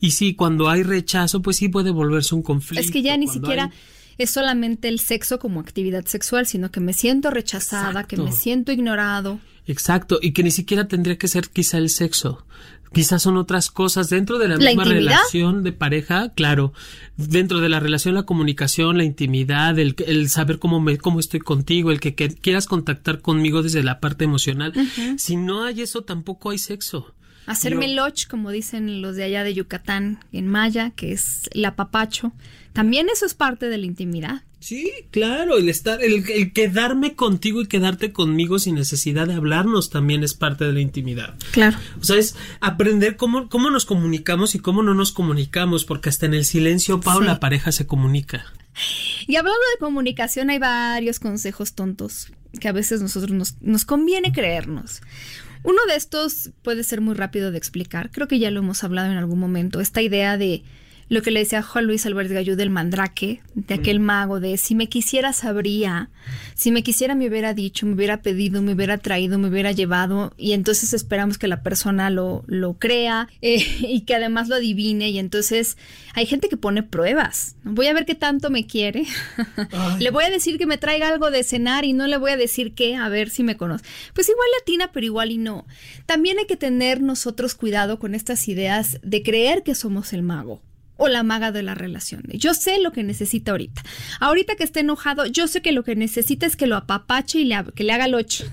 [0.00, 2.84] Y sí, cuando hay rechazo, pues sí puede volverse un conflicto.
[2.84, 3.70] Es que ya ni siquiera
[4.18, 8.72] es solamente el sexo como actividad sexual, sino que me siento rechazada, que me siento
[8.72, 9.40] ignorado.
[9.66, 12.46] Exacto, y que ni siquiera tendría que ser quizá el sexo.
[12.92, 16.72] Quizás son otras cosas dentro de la, misma relación de pareja, claro.
[17.16, 21.90] Dentro de la relación, la comunicación, la intimidad, el, saber cómo, me, cómo estoy contigo,
[21.90, 24.72] el que, quieras contactar conmigo desde la parte emocional.
[25.18, 27.14] Si no hay eso, tampoco hay sexo.
[27.46, 32.32] Hacerme loch, como dicen los de allá de Yucatán, en maya, que es el apapacho.
[32.76, 34.42] También eso es parte de la intimidad.
[34.60, 40.22] Sí, claro, el estar, el, quedarme contigo y quedarte conmigo sin necesidad de hablarnos también
[40.22, 41.36] es parte de la intimidad.
[41.52, 41.78] Claro.
[41.98, 46.26] O sea, es aprender cómo, cómo nos comunicamos y cómo no nos comunicamos, porque hasta
[46.26, 48.44] en el silencio, Pau, la pareja se comunica.
[49.26, 54.32] Y hablando de comunicación, hay varios consejos tontos que a veces nosotros nos, nos conviene
[54.32, 55.00] creernos.
[55.62, 59.10] Uno de estos puede ser muy rápido de explicar, creo que ya lo hemos hablado
[59.10, 60.62] en algún momento, esta idea de
[61.08, 64.74] lo que le decía Juan Luis Álvarez Gallú del mandrake, de aquel mago, de si
[64.74, 66.10] me quisiera sabría,
[66.54, 70.34] si me quisiera me hubiera dicho, me hubiera pedido, me hubiera traído, me hubiera llevado,
[70.36, 75.10] y entonces esperamos que la persona lo, lo crea eh, y que además lo adivine,
[75.10, 75.76] y entonces
[76.14, 77.56] hay gente que pone pruebas.
[77.62, 79.04] Voy a ver qué tanto me quiere.
[80.00, 82.36] le voy a decir que me traiga algo de cenar y no le voy a
[82.36, 83.84] decir qué, a ver si me conoce.
[84.12, 85.66] Pues igual latina, pero igual y no.
[86.06, 90.62] También hay que tener nosotros cuidado con estas ideas de creer que somos el mago
[90.96, 92.22] o la maga de la relación.
[92.28, 93.82] Yo sé lo que necesita ahorita.
[94.20, 97.44] Ahorita que esté enojado, yo sé que lo que necesita es que lo apapache y
[97.44, 98.44] le, que le haga el ocho.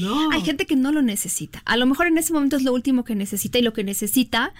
[0.00, 0.30] No.
[0.32, 1.62] Hay gente que no lo necesita.
[1.64, 4.52] A lo mejor en ese momento es lo último que necesita y lo que necesita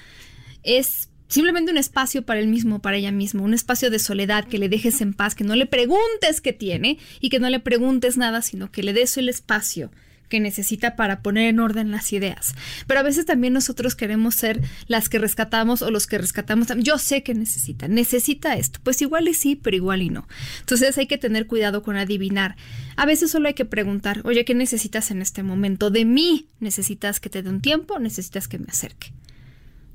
[0.63, 4.59] es simplemente un espacio para él mismo, para ella misma, un espacio de soledad, que
[4.59, 8.17] le dejes en paz, que no le preguntes qué tiene y que no le preguntes
[8.17, 9.91] nada, sino que le des el espacio
[10.31, 12.55] que necesita para poner en orden las ideas.
[12.87, 16.69] Pero a veces también nosotros queremos ser las que rescatamos o los que rescatamos.
[16.79, 18.81] Yo sé que necesita, necesita esto.
[18.83, 20.27] Pues igual y sí, pero igual y no.
[20.61, 22.57] Entonces hay que tener cuidado con adivinar.
[22.97, 25.91] A veces solo hay que preguntar, oye, ¿qué necesitas en este momento?
[25.91, 27.99] De mí, ¿necesitas que te dé un tiempo?
[27.99, 29.13] ¿Necesitas que me acerque?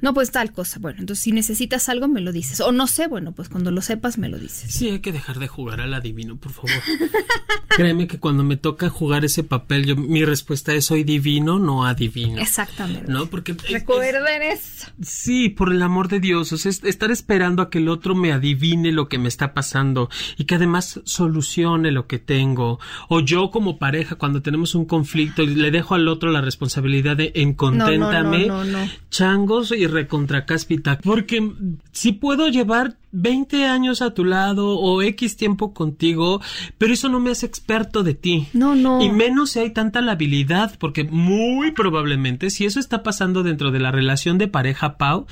[0.05, 0.77] No, pues tal cosa.
[0.79, 2.61] Bueno, entonces si necesitas algo, me lo dices.
[2.61, 4.71] O no sé, bueno, pues cuando lo sepas, me lo dices.
[4.71, 6.69] Sí, hay que dejar de jugar al adivino, por favor.
[7.69, 11.87] Créeme que cuando me toca jugar ese papel, yo, mi respuesta es soy divino, no
[11.87, 12.39] adivino.
[12.39, 13.11] Exactamente.
[13.11, 13.25] ¿No?
[13.25, 13.55] Porque.
[13.67, 14.91] Recuerden eso.
[15.01, 16.53] Sí, por el amor de Dios.
[16.53, 20.11] O sea, estar esperando a que el otro me adivine lo que me está pasando
[20.37, 22.79] y que además solucione lo que tengo.
[23.09, 27.17] O yo como pareja, cuando tenemos un conflicto y le dejo al otro la responsabilidad
[27.17, 28.45] de enconténtame.
[28.45, 30.99] No, no, no, changos y recontra cáspita.
[30.99, 31.51] Porque
[31.91, 36.41] si puedo llevar 20 años a tu lado o X tiempo contigo,
[36.77, 38.47] pero eso no me hace experto de ti.
[38.53, 39.01] No, no.
[39.01, 43.79] Y menos si hay tanta labilidad, porque muy probablemente si eso está pasando dentro de
[43.79, 45.25] la relación de pareja Pau,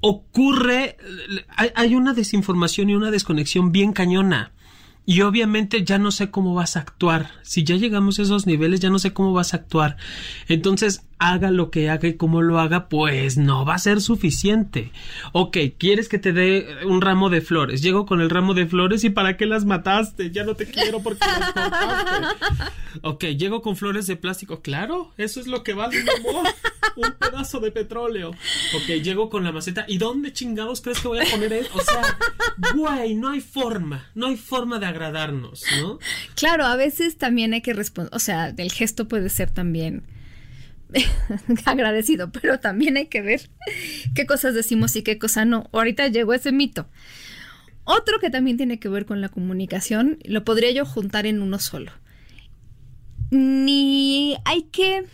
[0.00, 0.96] ocurre,
[1.56, 4.52] hay, hay una desinformación y una desconexión bien cañona.
[5.06, 7.30] Y obviamente ya no sé cómo vas a actuar.
[7.40, 9.96] Si ya llegamos a esos niveles, ya no sé cómo vas a actuar.
[10.48, 14.92] Entonces, haga lo que haga y como lo haga, pues no va a ser suficiente.
[15.32, 17.82] Ok, quieres que te dé un ramo de flores.
[17.82, 20.30] Llego con el ramo de flores y ¿para qué las mataste?
[20.30, 22.26] Ya no te quiero porque las cortaste.
[23.02, 24.60] Ok, llego con flores de plástico.
[24.60, 26.46] Claro, eso es lo que vale mi amor.
[26.96, 28.30] Un pedazo de petróleo.
[28.74, 29.84] Ok, llego con la maceta.
[29.88, 31.70] ¿Y dónde chingados crees que voy a poner eso?
[31.74, 32.18] O sea,
[32.74, 34.10] güey, no hay forma.
[34.14, 35.98] No hay forma de agradarnos, ¿no?
[36.34, 38.12] Claro, a veces también hay que responder.
[38.14, 40.04] O sea, el gesto puede ser también
[41.64, 43.50] agradecido, pero también hay que ver
[44.14, 45.68] qué cosas decimos y qué cosas no.
[45.72, 46.88] Ahorita llegó ese mito.
[47.84, 51.58] Otro que también tiene que ver con la comunicación, lo podría yo juntar en uno
[51.58, 51.92] solo.
[53.30, 55.04] Ni hay que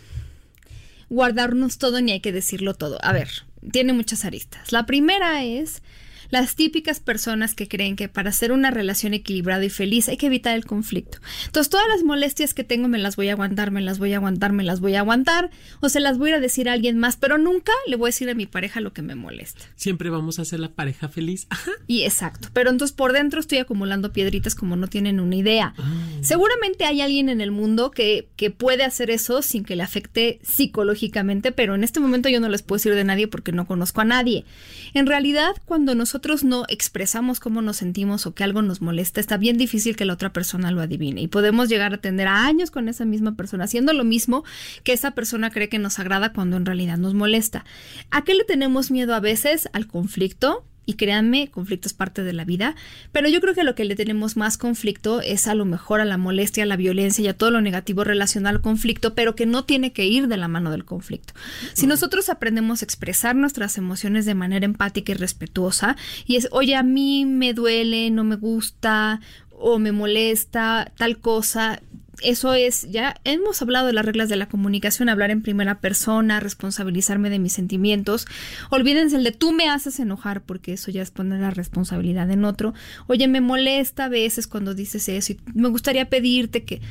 [1.09, 2.97] guardarnos todo ni hay que decirlo todo.
[3.01, 3.29] A ver,
[3.71, 4.71] tiene muchas aristas.
[4.71, 5.83] La primera es
[6.29, 10.27] las típicas personas que creen que para hacer una relación equilibrada y feliz hay que
[10.27, 11.19] evitar el conflicto.
[11.45, 14.17] Entonces, todas las molestias que tengo me las voy a aguantar, me las voy a
[14.17, 17.17] aguantar, me las voy a aguantar, o se las voy a decir a alguien más,
[17.17, 19.65] pero nunca le voy a decir a mi pareja lo que me molesta.
[19.75, 21.47] Siempre vamos a hacer la pareja feliz.
[21.87, 22.49] Y exacto.
[22.53, 25.73] Pero entonces por dentro estoy acumulando piedritas como no tienen una idea.
[25.77, 25.93] Ah.
[26.21, 30.39] Seguramente hay alguien en el mundo que, que puede hacer eso sin que le afecte
[30.43, 34.01] psicológicamente, pero en este momento yo no les puedo decir de nadie porque no conozco
[34.01, 34.45] a nadie.
[34.93, 39.37] En realidad, cuando nosotros no expresamos cómo nos sentimos o que algo nos molesta, está
[39.37, 41.21] bien difícil que la otra persona lo adivine.
[41.21, 44.43] Y podemos llegar a tener años con esa misma persona, haciendo lo mismo
[44.83, 47.65] que esa persona cree que nos agrada cuando en realidad nos molesta.
[48.11, 49.69] ¿A qué le tenemos miedo a veces?
[49.73, 52.75] Al conflicto, y créanme, conflicto es parte de la vida,
[53.11, 56.05] pero yo creo que lo que le tenemos más conflicto es a lo mejor a
[56.05, 59.45] la molestia, a la violencia y a todo lo negativo relacionado al conflicto, pero que
[59.45, 61.33] no tiene que ir de la mano del conflicto.
[61.73, 65.95] Si nosotros aprendemos a expresar nuestras emociones de manera empática y respetuosa,
[66.25, 69.21] y es, oye, a mí me duele, no me gusta,
[69.57, 71.81] o me molesta tal cosa,
[72.21, 76.39] eso es, ya hemos hablado de las reglas de la comunicación, hablar en primera persona,
[76.39, 78.27] responsabilizarme de mis sentimientos.
[78.69, 82.45] Olvídense el de tú me haces enojar, porque eso ya es poner la responsabilidad en
[82.45, 82.73] otro.
[83.07, 86.81] Oye, me molesta a veces cuando dices eso y me gustaría pedirte que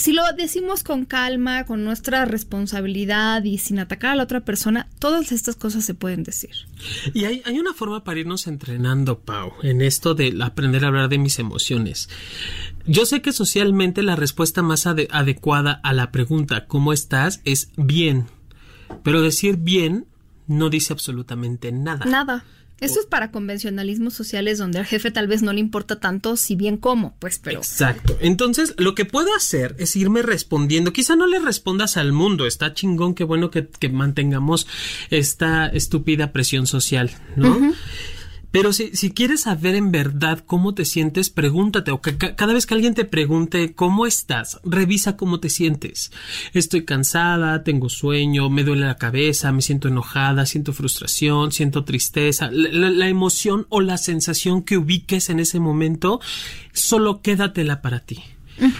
[0.00, 4.88] si lo decimos con calma, con nuestra responsabilidad y sin atacar a la otra persona,
[4.98, 6.52] todas estas cosas se pueden decir.
[7.12, 11.10] Y hay, hay una forma para irnos entrenando, Pau, en esto de aprender a hablar
[11.10, 12.08] de mis emociones.
[12.86, 17.40] Yo sé que socialmente la respuesta más adecuada a la pregunta ¿cómo estás?
[17.44, 18.26] es bien.
[19.02, 20.06] Pero decir bien
[20.46, 22.04] no dice absolutamente nada.
[22.06, 22.44] Nada.
[22.80, 26.56] Eso es para convencionalismos sociales donde al jefe tal vez no le importa tanto si
[26.56, 27.58] bien cómo, pues, pero.
[27.58, 28.16] Exacto.
[28.20, 30.92] Entonces, lo que puedo hacer es irme respondiendo.
[30.92, 32.46] Quizá no le respondas al mundo.
[32.46, 34.66] Está chingón, qué bueno que, mantengamos
[35.10, 37.74] esta estúpida presión social, ¿no?
[38.50, 42.74] Pero si, si quieres saber en verdad cómo te sientes, pregúntate, o cada vez que
[42.74, 46.10] alguien te pregunte cómo estás, revisa cómo te sientes.
[46.52, 52.50] Estoy cansada, tengo sueño, me duele la cabeza, me siento enojada, siento frustración, siento tristeza.
[52.50, 56.20] La, emoción o la sensación que ubiques en ese momento,
[56.72, 58.22] solo quédatela para ti.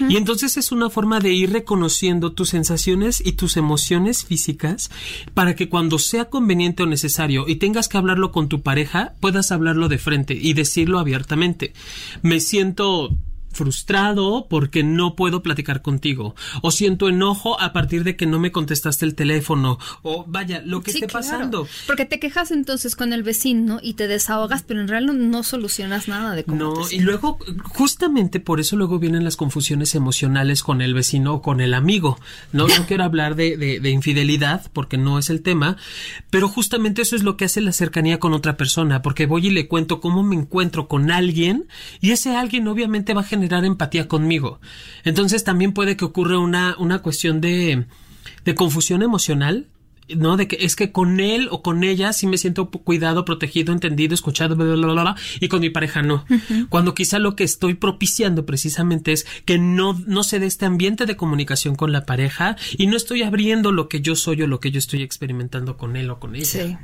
[0.08, 4.90] Y entonces es una forma de ir reconociendo tus sensaciones y tus emociones físicas
[5.34, 9.52] para que cuando sea conveniente o necesario y tengas que hablarlo con tu pareja, puedas
[9.52, 11.72] hablarlo de frente y decirlo abiertamente.
[12.22, 13.10] Me siento
[13.52, 18.52] frustrado porque no puedo platicar contigo o siento enojo a partir de que no me
[18.52, 21.66] contestaste el teléfono o vaya lo que esté pasando.
[21.86, 26.08] Porque te quejas entonces con el vecino y te desahogas pero en realidad no, solucionas
[26.08, 27.38] nada de cómo no y luego
[27.74, 32.18] justamente por eso luego vienen las confusiones emocionales con el vecino o con el amigo.
[32.52, 35.76] No no quiero hablar de, de infidelidad porque no es el tema
[36.30, 39.50] pero justamente eso es lo que hace la cercanía con otra persona porque voy y
[39.50, 41.66] le cuento cómo me encuentro con alguien
[42.00, 44.60] y ese alguien obviamente va a generar generar empatía conmigo.
[45.04, 47.86] Entonces también puede que ocurra una, una cuestión de,
[48.44, 49.66] de confusión emocional
[50.16, 50.36] ¿no?
[50.36, 54.12] De que es que con él o con ella sí me siento cuidado, protegido, entendido,
[54.12, 56.24] escuchado, bla, bla, bla, y con mi pareja no.
[56.68, 61.06] Cuando quizá lo que estoy propiciando precisamente es que no, no se dé este ambiente
[61.06, 64.60] de comunicación con la pareja y no estoy abriendo lo que yo soy o lo
[64.60, 66.44] que yo estoy experimentando con él o con ella.
[66.44, 66.76] Sí.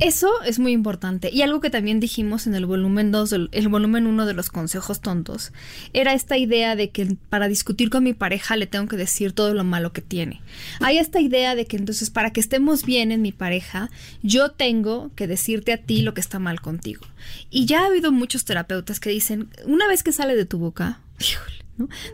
[0.00, 1.30] Eso es muy importante.
[1.32, 5.00] Y algo que también dijimos en el volumen 2, el volumen 1 de los consejos
[5.00, 5.52] tontos,
[5.92, 9.54] era esta idea de que para discutir con mi pareja le tengo que decir todo
[9.54, 10.40] lo malo que tiene.
[10.80, 13.90] Hay esta idea de que entonces para que estemos bien en mi pareja,
[14.22, 17.06] yo tengo que decirte a ti lo que está mal contigo.
[17.50, 21.00] Y ya ha habido muchos terapeutas que dicen, una vez que sale de tu boca,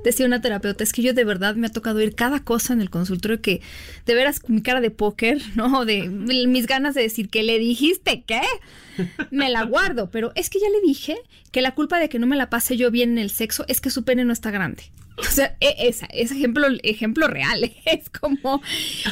[0.04, 2.80] Decía una terapeuta, es que yo de verdad me ha tocado oír cada cosa en
[2.80, 3.60] el consultorio que
[4.06, 5.84] de veras mi cara de póker, ¿no?
[5.84, 8.24] De mis ganas de decir, ¿qué le dijiste?
[8.26, 8.40] ¿Qué?
[9.30, 11.16] Me la guardo, pero es que ya le dije
[11.50, 13.80] que la culpa de que no me la pase yo bien en el sexo es
[13.80, 14.84] que su pene no está grande.
[15.16, 17.70] O sea, e, esa, es ejemplo, ejemplo real.
[17.84, 18.62] Es como,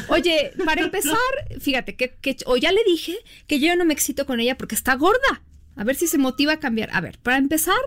[0.09, 1.19] oye, para empezar,
[1.61, 4.75] fíjate que, que, o ya le dije que yo no me excito con ella porque
[4.75, 5.43] está gorda.
[5.81, 6.90] A ver si se motiva a cambiar.
[6.93, 7.81] A ver, para empezar,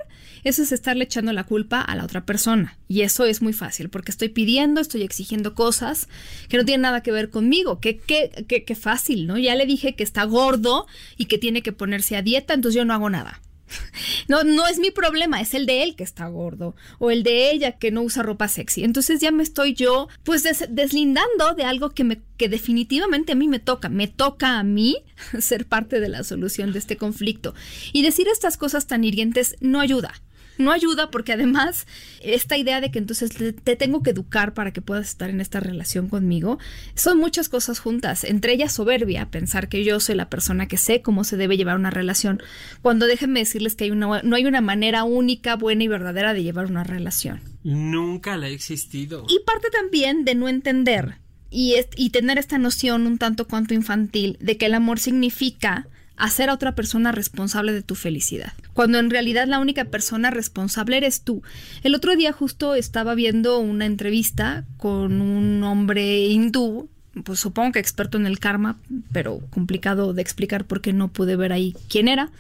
[0.43, 2.75] eso es estarle echando la culpa a la otra persona.
[2.88, 6.10] Y eso es muy fácil, porque estoy pidiendo, estoy exigiendo cosas
[6.49, 7.79] que no tienen nada que ver conmigo.
[7.79, 9.38] Qué, qué, qué, qué fácil, ¿no?
[9.38, 12.84] Ya le dije que está gordo y que tiene que ponerse a dieta, entonces yo
[12.84, 13.43] no hago nada.
[14.27, 17.51] No, no es mi problema, es el de él que está gordo o el de
[17.51, 18.83] ella que no usa ropa sexy.
[18.83, 23.47] Entonces ya me estoy yo pues deslindando de algo que me que definitivamente a mí
[23.47, 24.97] me toca, me toca a mí
[25.39, 27.53] ser parte de la solución de este conflicto.
[27.91, 30.13] Y decir estas cosas tan hirientes no ayuda
[30.57, 31.87] no ayuda porque además
[32.21, 35.59] esta idea de que entonces te, tengo que educar para que puedas estar en esta
[35.59, 36.59] relación conmigo,
[36.95, 41.01] son muchas cosas juntas, entre ellas soberbia, pensar que yo soy la persona que sé
[41.01, 42.41] cómo se debe llevar una relación,
[42.81, 46.43] cuando déjenme decirles que hay una, no hay una manera única, buena y verdadera de
[46.43, 47.41] llevar una relación.
[47.63, 49.25] Nunca la ha existido.
[49.29, 51.17] Y parte también de no entender
[51.49, 55.87] y, y tener esta noción un tanto cuanto infantil de que el amor significa
[56.17, 60.97] hacer a otra persona responsable de tu felicidad, cuando en realidad la única persona responsable
[60.97, 61.41] eres tú.
[61.84, 66.89] El otro día justo estaba viendo una entrevista con un hombre hindú,
[67.23, 68.78] pues supongo que experto en el karma,
[69.12, 72.32] pero complicado de explicar porque no pude ver ahí quién era.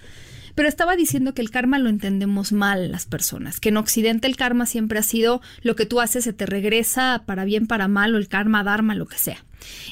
[0.55, 4.35] Pero estaba diciendo que el karma lo entendemos mal las personas, que en Occidente el
[4.35, 8.13] karma siempre ha sido lo que tú haces se te regresa para bien, para mal,
[8.13, 9.43] o el karma, dharma, lo que sea.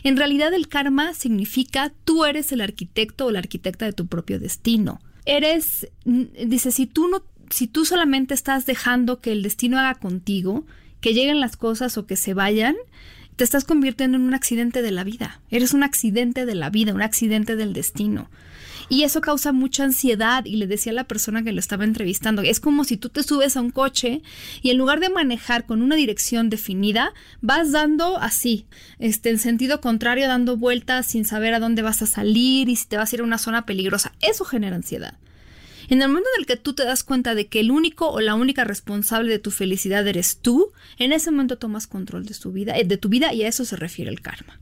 [0.04, 4.40] En realidad el karma significa tú eres el arquitecto o la arquitecta de tu propio
[4.40, 5.00] destino.
[5.26, 10.66] eres, dice, si tú no, si tú solamente estás dejando que el destino haga contigo,
[11.00, 12.76] que lleguen las cosas o que se vayan,
[13.36, 15.42] te estás convirtiendo en un accidente de la vida.
[15.50, 18.30] Eres un accidente de la vida, un accidente del destino.
[18.92, 20.44] Y eso causa mucha ansiedad.
[20.44, 23.24] Y le decía a la persona que lo estaba entrevistando, es como si tú te
[23.24, 24.22] subes a un coche
[24.62, 28.66] y en lugar de manejar con una dirección definida, vas dando así,
[29.00, 32.86] este, en sentido contrario, dando vueltas sin saber a dónde vas a salir y si
[32.86, 34.12] te vas a ir a una zona peligrosa.
[34.20, 35.18] Eso genera ansiedad.
[35.88, 38.20] En el momento en el que tú te das cuenta de que el único o
[38.20, 42.52] la única responsable de tu felicidad eres tú, en ese momento tomas control de tu
[42.52, 44.60] vida, eh, de tu vida y a eso se refiere el karma.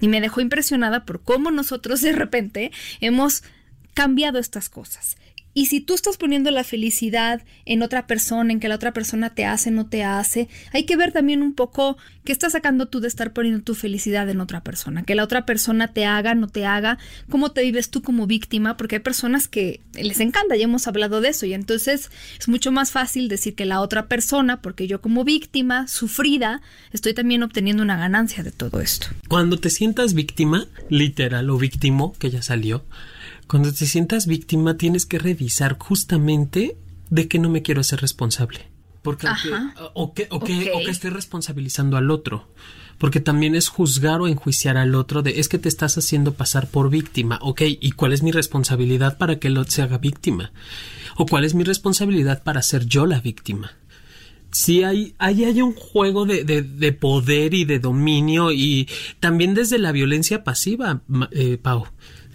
[0.00, 3.42] Y me dejó impresionada por cómo nosotros de repente hemos
[3.96, 5.16] cambiado estas cosas.
[5.56, 9.30] Y si tú estás poniendo la felicidad en otra persona, en que la otra persona
[9.30, 13.00] te hace, no te hace, hay que ver también un poco qué estás sacando tú
[13.00, 16.46] de estar poniendo tu felicidad en otra persona, que la otra persona te haga, no
[16.46, 16.98] te haga,
[17.30, 21.22] cómo te vives tú como víctima, porque hay personas que les encanta, ya hemos hablado
[21.22, 25.00] de eso, y entonces es mucho más fácil decir que la otra persona, porque yo
[25.00, 26.60] como víctima, sufrida,
[26.92, 29.06] estoy también obteniendo una ganancia de todo esto.
[29.26, 32.84] Cuando te sientas víctima, literal o víctimo, que ya salió,
[33.46, 36.76] cuando te sientas víctima tienes que revisar justamente
[37.10, 38.66] de qué no me quiero hacer responsable.
[39.02, 39.28] Porque
[39.94, 42.48] o, que, o, que, o que estoy responsabilizando al otro.
[42.98, 46.66] Porque también es juzgar o enjuiciar al otro de es que te estás haciendo pasar
[46.66, 47.38] por víctima.
[47.42, 50.50] Ok, ¿y cuál es mi responsabilidad para que él se haga víctima?
[51.16, 53.72] ¿O cuál es mi responsabilidad para ser yo la víctima?
[54.50, 58.88] Sí, hay, hay, hay un juego de, de, de, poder y de dominio y
[59.20, 61.86] también desde la violencia pasiva, eh, Pau.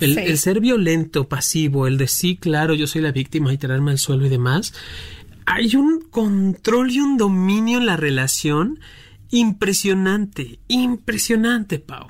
[0.02, 4.00] El, ser violento, pasivo, el de sí, claro, yo soy la víctima y tirarme al
[4.00, 4.74] suelo y demás,
[5.46, 8.80] hay un control y un dominio en la relación
[9.30, 12.08] impresionante, impresionante, Pau.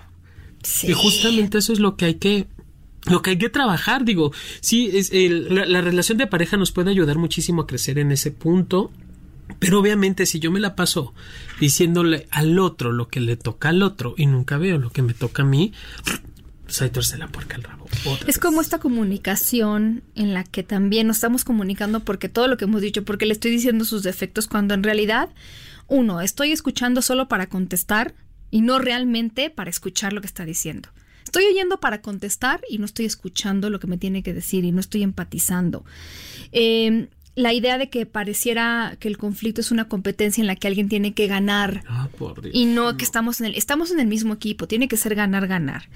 [0.84, 2.48] Y justamente eso es lo que hay que
[3.06, 6.92] lo que hay que trabajar, digo, sí, es la, la, relación de pareja nos puede
[6.92, 8.92] ayudar muchísimo a crecer en ese punto,
[9.58, 11.14] pero obviamente si yo me la paso
[11.60, 15.16] diciéndole al otro lo que le toca al otro y nunca veo lo que me
[15.16, 15.74] toca a mí,
[16.78, 17.88] pues la puerca al rabo.
[18.28, 22.66] es como esta comunicación en la que también nos estamos comunicando porque todo lo que
[22.66, 25.30] hemos dicho, porque le estoy diciendo sus defectos cuando en realidad,
[25.88, 28.14] uno, estoy escuchando solo para contestar
[28.50, 30.90] y no realmente para escuchar lo que está diciendo.
[31.24, 34.72] Estoy oyendo para contestar y no estoy escuchando lo que me tiene que decir y
[34.72, 35.86] no estoy empatizando.
[36.52, 40.68] Eh, la idea de que pareciera que el conflicto es una competencia en la que
[40.68, 42.10] alguien tiene que ganar ah,
[42.52, 45.48] y no que estamos en el estamos en el mismo equipo, tiene que ser ganar
[45.48, 45.90] ganar.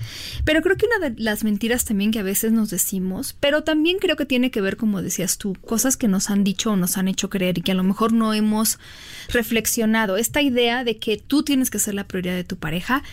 [0.45, 3.97] Pero creo que una de las mentiras también que a veces nos decimos, pero también
[3.99, 6.97] creo que tiene que ver como decías tú, cosas que nos han dicho o nos
[6.97, 8.79] han hecho creer y que a lo mejor no hemos
[9.27, 10.15] reflexionado.
[10.17, 13.03] Esta idea de que tú tienes que ser la prioridad de tu pareja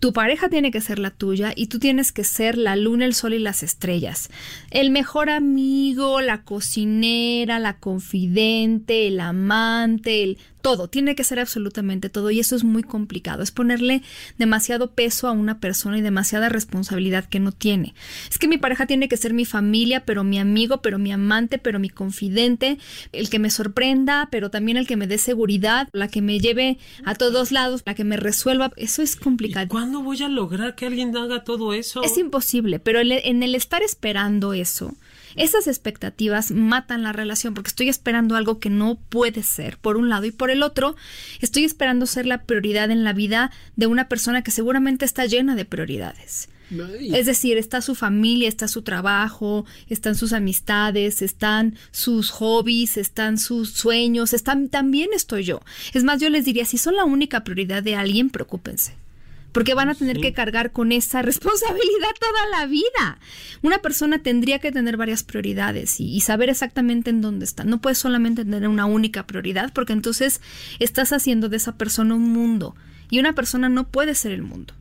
[0.00, 3.14] tu pareja tiene que ser la tuya y tú tienes que ser la luna, el
[3.14, 4.30] sol y las estrellas.
[4.70, 12.08] El mejor amigo, la cocinera, la confidente, el amante, el todo, tiene que ser absolutamente
[12.10, 14.02] todo y eso es muy complicado, es ponerle
[14.36, 17.94] demasiado peso a una persona y demasiada responsabilidad que no tiene.
[18.30, 21.58] Es que mi pareja tiene que ser mi familia, pero mi amigo, pero mi amante,
[21.58, 22.78] pero mi confidente,
[23.12, 26.78] el que me sorprenda, pero también el que me dé seguridad, la que me lleve
[27.04, 29.68] a todos lados, la que me resuelva, eso es complicado.
[29.68, 32.02] ¿Cuándo voy a lograr que alguien haga todo eso?
[32.02, 34.94] Es imposible, pero en el estar esperando eso,
[35.38, 40.08] esas expectativas matan la relación porque estoy esperando algo que no puede ser, por un
[40.08, 40.96] lado, y por el otro,
[41.40, 45.54] estoy esperando ser la prioridad en la vida de una persona que seguramente está llena
[45.54, 46.48] de prioridades.
[47.00, 53.38] Es decir, está su familia, está su trabajo, están sus amistades, están sus hobbies, están
[53.38, 55.62] sus sueños, están, también estoy yo.
[55.94, 58.92] Es más, yo les diría, si son la única prioridad de alguien, preocúpense
[59.58, 63.18] porque van a tener que cargar con esa responsabilidad toda la vida.
[63.60, 67.64] Una persona tendría que tener varias prioridades y, saber exactamente en dónde está.
[67.64, 70.40] No puedes solamente tener una única prioridad porque entonces
[70.78, 72.76] estás haciendo de esa persona un mundo
[73.10, 74.74] y una persona no puede ser el mundo.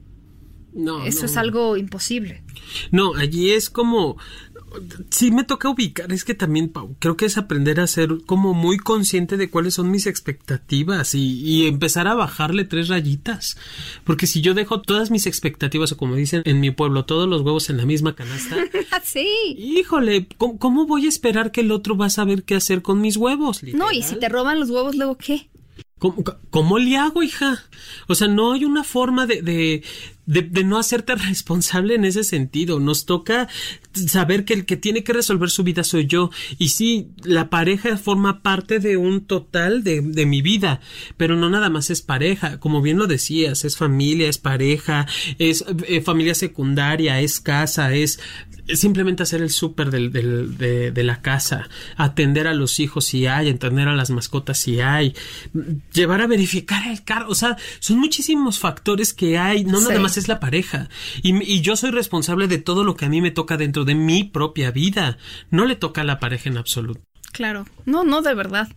[0.76, 2.44] No, Eso es algo imposible.
[2.92, 4.18] No, allí es como
[5.10, 8.78] sí me toca ubicar, es que también, creo que es aprender a ser como muy
[8.78, 13.58] consciente de cuáles son mis expectativas y, empezar a bajarle tres rayitas.
[14.04, 17.42] Porque si yo dejo todas mis expectativas, o como dicen en mi pueblo, todos los
[17.42, 18.56] huevos en la misma canasta.
[19.04, 19.28] sí.
[19.58, 23.18] Híjole, ¿cómo, voy a esperar que el otro va a saber qué hacer con mis
[23.18, 23.64] huevos?
[23.64, 25.50] No, y si te roban los huevos, luego qué?
[26.00, 27.64] ¿Cómo, ¿Cómo, le hago, hija?
[28.08, 29.84] O sea, no hay una forma de, de,
[30.28, 32.80] de, no hacerte responsable en ese sentido.
[32.80, 33.48] Nos toca
[33.94, 36.30] saber que el que tiene que resolver su vida soy yo.
[36.60, 40.82] Y sí, la pareja forma parte de un total de, de mi vida,
[41.16, 42.60] pero no nada más es pareja.
[42.60, 45.08] Como bien lo decías, es familia, es pareja,
[45.40, 48.20] es eh, familia secundaria, es casa, es
[48.76, 53.26] simplemente hacer el súper del, del, de, de, la casa, atender a los hijos si
[53.26, 55.16] hay, atender a las mascotas si hay,
[55.94, 59.88] llevar a verificar el carro, o sea, son muchísimos factores que hay, no sí.
[59.88, 60.90] nada más es la pareja.
[61.22, 63.96] Y, y, yo soy responsable de todo lo que a mí me toca dentro de
[63.96, 65.18] mi propia vida,
[65.50, 67.02] no le toca a la pareja en absoluto.
[67.32, 68.68] Claro, no, no, de verdad.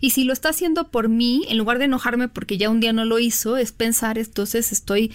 [0.00, 2.92] Y si lo está haciendo por mí, en lugar de enojarme porque ya un día
[2.92, 5.12] no lo hizo, es pensar, entonces estoy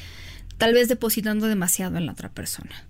[0.57, 2.85] tal vez depositando demasiado en la otra persona.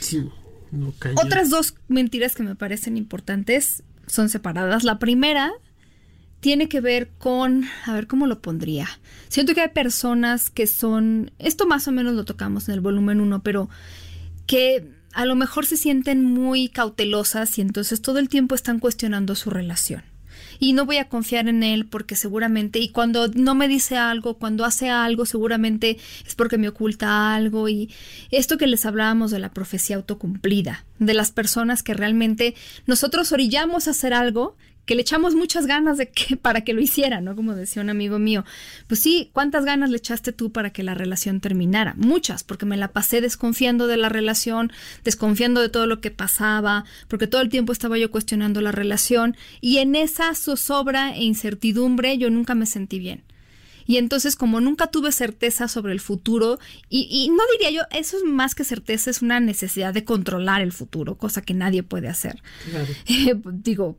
[0.00, 0.24] Sí.
[0.70, 4.84] No Otras dos mentiras que me parecen importantes son separadas.
[4.84, 5.52] La primera
[6.40, 8.88] tiene que ver con, a ver cómo lo pondría.
[9.28, 13.20] Siento que hay personas que son, esto más o menos lo tocamos en el volumen
[13.20, 13.68] 1, pero
[14.46, 19.34] que a lo mejor se sienten muy cautelosas y entonces todo el tiempo están cuestionando
[19.34, 20.02] su relación
[20.58, 24.34] y no voy a confiar en él porque seguramente, y cuando no me dice algo,
[24.38, 27.90] cuando hace algo, seguramente es porque me oculta algo y
[28.30, 32.54] esto que les hablábamos de la profecía autocumplida, de las personas que realmente
[32.86, 34.56] nosotros orillamos a hacer algo
[34.88, 37.36] que le echamos muchas ganas de que para que lo hiciera, ¿no?
[37.36, 38.44] Como decía un amigo mío.
[38.86, 41.94] Pues sí, ¿cuántas ganas le echaste tú para que la relación terminara?
[41.98, 44.72] Muchas, porque me la pasé desconfiando de la relación,
[45.04, 49.36] desconfiando de todo lo que pasaba, porque todo el tiempo estaba yo cuestionando la relación
[49.60, 53.24] y en esa zozobra e incertidumbre yo nunca me sentí bien.
[53.84, 56.58] Y entonces, como nunca tuve certeza sobre el futuro,
[56.88, 60.60] y, y, no diría yo, eso es más que certeza, es una necesidad de controlar
[60.60, 62.42] el futuro, cosa que nadie puede hacer.
[62.70, 62.86] Claro.
[63.08, 63.98] Eh, digo,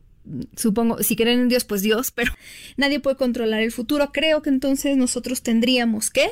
[0.55, 2.31] supongo, si creen en Dios, pues Dios, pero
[2.77, 4.11] nadie puede controlar el futuro.
[4.11, 6.29] Creo que entonces nosotros tendríamos que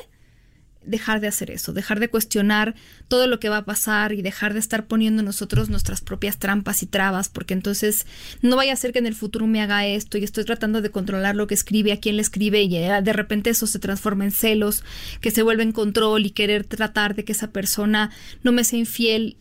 [0.88, 2.74] dejar de hacer eso, dejar de cuestionar
[3.08, 6.82] todo lo que va a pasar y dejar de estar poniendo nosotros nuestras propias trampas
[6.82, 8.06] y trabas, porque entonces
[8.42, 10.90] no vaya a ser que en el futuro me haga esto y estoy tratando de
[10.90, 14.32] controlar lo que escribe, a quién le escribe y de repente eso se transforma en
[14.32, 14.82] celos,
[15.20, 18.10] que se vuelve en control y querer tratar de que esa persona
[18.42, 19.36] no me sea infiel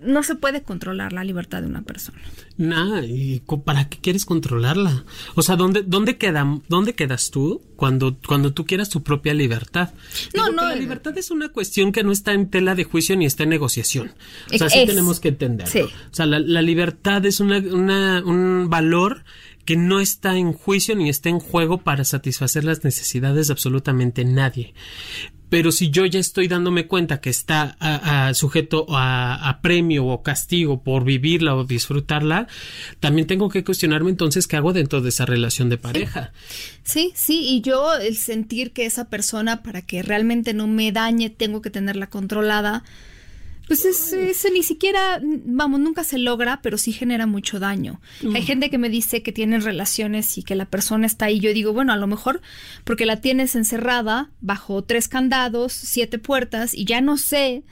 [0.00, 2.18] no se puede controlar la libertad de una persona.
[2.56, 5.04] Nada, ¿y para qué quieres controlarla?
[5.34, 9.90] O sea, ¿dónde, dónde, queda, dónde quedas tú cuando, cuando tú quieras tu propia libertad?
[10.34, 10.68] No, Digo no.
[10.68, 13.50] La libertad es una cuestión que no está en tela de juicio ni está en
[13.50, 14.12] negociación.
[14.52, 15.72] O sea, sí tenemos que entenderlo.
[15.72, 15.80] Sí.
[15.80, 19.24] O sea, la, la libertad es una, una, un valor
[19.64, 24.24] que no está en juicio ni está en juego para satisfacer las necesidades de absolutamente
[24.24, 24.72] nadie.
[25.48, 30.06] Pero si yo ya estoy dándome cuenta que está a, a sujeto a, a, premio
[30.06, 32.48] o castigo por vivirla o disfrutarla,
[33.00, 36.32] también tengo que cuestionarme entonces qué hago dentro de esa relación de pareja.
[36.84, 41.30] Sí, sí, y yo el sentir que esa persona para que realmente no me dañe
[41.30, 42.84] tengo que tenerla controlada.
[43.68, 48.00] Pues ese, ese, ni siquiera, vamos, nunca se logra, pero sí genera mucho daño.
[48.22, 48.34] Mm.
[48.34, 51.38] Hay gente que me dice que tienen relaciones y que la persona está ahí.
[51.38, 52.40] Yo digo, bueno, a lo mejor
[52.84, 57.62] porque la tienes encerrada bajo tres candados, siete puertas y ya no sé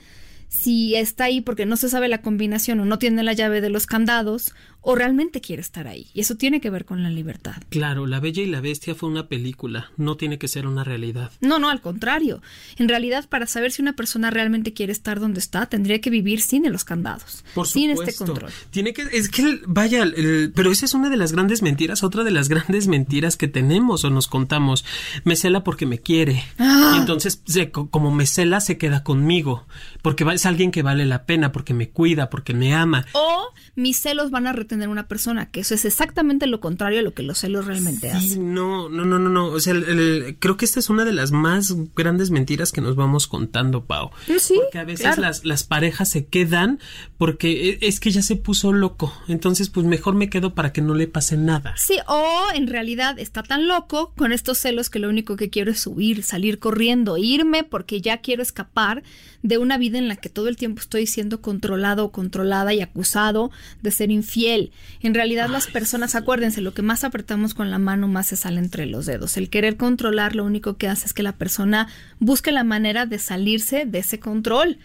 [0.49, 3.69] si está ahí porque no se sabe la combinación o no tiene la llave de
[3.69, 6.07] los candados o realmente quiere estar ahí.
[6.13, 7.55] Y eso tiene que ver con la libertad.
[7.69, 11.31] Claro, La Bella y la Bestia fue una película, no tiene que ser una realidad.
[11.41, 12.41] No, no, al contrario.
[12.77, 16.41] En realidad, para saber si una persona realmente quiere estar donde está, tendría que vivir
[16.41, 18.09] sin los candados, Por sin supuesto.
[18.09, 18.51] este control.
[18.71, 22.23] Tiene que, es que, vaya, el, pero esa es una de las grandes mentiras, otra
[22.23, 24.83] de las grandes mentiras que tenemos o nos contamos.
[25.23, 26.43] Me cela porque me quiere.
[26.57, 26.93] Ah.
[26.95, 29.65] Y entonces, se, como me cela, se queda conmigo.
[30.01, 33.05] Porque es alguien que vale la pena, porque me cuida, porque me ama.
[33.13, 37.01] O mis celos van a retener una persona, que eso es exactamente lo contrario a
[37.01, 38.53] lo que los celos realmente sí, hacen.
[38.53, 39.47] No, no, no, no, no.
[39.47, 42.81] O sea, el, el, creo que esta es una de las más grandes mentiras que
[42.81, 44.11] nos vamos contando, Pau.
[44.39, 45.21] Sí, porque a veces claro.
[45.21, 46.79] las, las parejas se quedan
[47.17, 49.13] porque es que ya se puso loco.
[49.29, 51.73] Entonces, pues mejor me quedo para que no le pase nada.
[51.77, 55.71] Sí, o en realidad está tan loco con estos celos que lo único que quiero
[55.71, 59.03] es huir, salir corriendo, irme porque ya quiero escapar
[59.43, 62.81] de una vida en la que todo el tiempo estoy siendo controlado o controlada y
[62.81, 63.51] acusado
[63.81, 64.56] de ser infiel.
[65.01, 68.59] En realidad las personas, acuérdense, lo que más apretamos con la mano más se sale
[68.59, 69.37] entre los dedos.
[69.37, 71.87] El querer controlar lo único que hace es que la persona
[72.19, 74.77] busque la manera de salirse de ese control.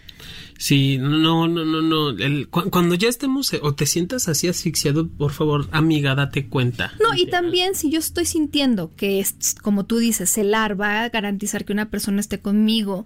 [0.57, 2.09] Sí, no, no, no, no.
[2.11, 6.93] El, cu cuando ya estemos o te sientas así asfixiado, por favor, amiga, date cuenta.
[7.01, 11.09] No, y también si yo estoy sintiendo que es, como tú dices, celar va a
[11.09, 13.05] garantizar que una persona esté conmigo,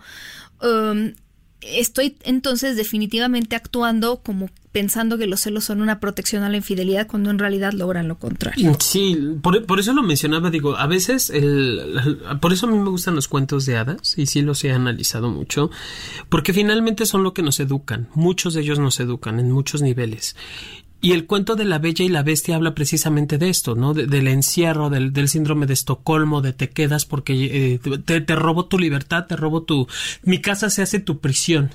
[0.62, 1.14] um,
[1.62, 7.08] estoy entonces definitivamente actuando como pensando que los celos son una protección a la infidelidad
[7.08, 8.78] cuando en realidad logran lo contrario.
[8.80, 12.92] Sí, por, por eso lo mencionaba, digo, a veces, el, por eso a mí me
[12.92, 15.72] gustan los cuentos de hadas y sí los he analizado mucho,
[16.30, 20.36] porque finalmente son lo que nos educan, muchos de ellos nos educan en muchos niveles.
[21.00, 23.94] Y el cuento de la Bella y la Bestia habla precisamente de esto, ¿no?
[23.94, 28.80] del encierro, del, del, síndrome de Estocolmo, de te quedas porque eh, te, robo tu
[28.80, 29.88] libertad, te robo tu...
[30.24, 31.70] Mi casa se hace tu prisión,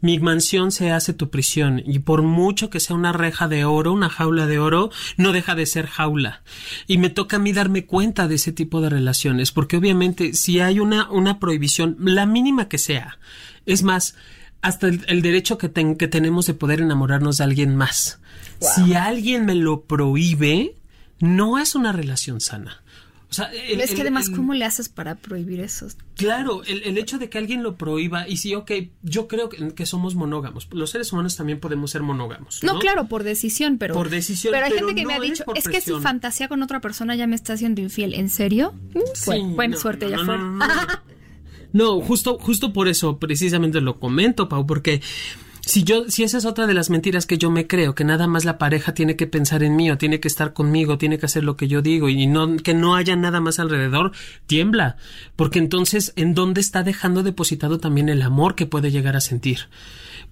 [0.00, 3.92] mi mansión se hace tu prisión, y por mucho que sea una reja de oro,
[3.92, 6.42] una jaula de oro, no deja de ser jaula.
[6.86, 10.60] Y me toca a mí darme cuenta de ese tipo de relaciones, porque obviamente si
[10.60, 13.18] hay una, una prohibición, la mínima que sea,
[13.66, 14.14] es más,
[14.62, 18.17] hasta el, el derecho que, ten, que tenemos de poder enamorarnos de alguien más
[18.60, 18.70] Wow.
[18.74, 20.76] Si alguien me lo prohíbe,
[21.20, 22.82] no es una relación sana.
[23.30, 25.86] O sea, el, es que además, el, ¿cómo le haces para prohibir eso?
[26.16, 28.72] Claro, el, hecho de que alguien lo prohíba, y sí, ok,
[29.02, 30.66] yo creo que, que, somos monógamos.
[30.72, 32.62] Los seres humanos también podemos ser monógamos.
[32.62, 33.92] No, no claro, por decisión, pero.
[33.92, 36.48] Por decisión, pero hay pero gente que no me ha dicho, es, que si fantasía
[36.48, 38.14] con otra persona ya me está haciendo infiel.
[38.14, 38.72] ¿En serio?
[39.14, 40.38] Sí, bueno, buena no, suerte, no, ya fue.
[40.38, 40.58] No,
[41.74, 45.02] no, justo, justo por eso, precisamente lo comento, Pau, porque
[45.68, 48.26] si yo, si esa es otra de las mentiras que yo me creo, que nada
[48.26, 51.26] más la pareja tiene que pensar en mí o tiene que estar conmigo, tiene que
[51.26, 54.12] hacer lo que yo digo y no, que no haya nada más alrededor,
[54.46, 54.96] tiembla.
[55.36, 59.68] Porque entonces, ¿en dónde está dejando depositado también el amor que puede llegar a sentir?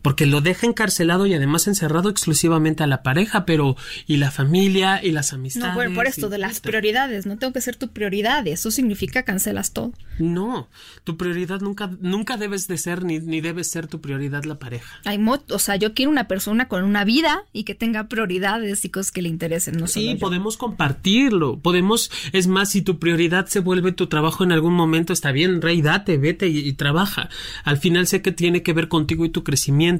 [0.07, 3.74] Porque lo deja encarcelado y además encerrado exclusivamente a la pareja, pero
[4.07, 5.70] y la familia y las amistades.
[5.70, 9.24] No, bueno, por esto de las prioridades, no tengo que ser tu prioridad, eso significa
[9.24, 9.92] cancelas todo.
[10.20, 10.68] No,
[11.02, 15.00] tu prioridad nunca nunca debes de ser ni, ni debes ser tu prioridad la pareja.
[15.07, 18.84] Hay mo o sea, yo quiero una persona con una vida y que tenga prioridades
[18.84, 23.46] y cosas que le interesen, no Sí, podemos compartirlo, podemos, es más, si tu prioridad
[23.46, 27.28] se vuelve tu trabajo en algún momento, está bien, rey, date, vete y, y trabaja.
[27.64, 29.95] Al final sé que tiene que ver contigo y tu crecimiento.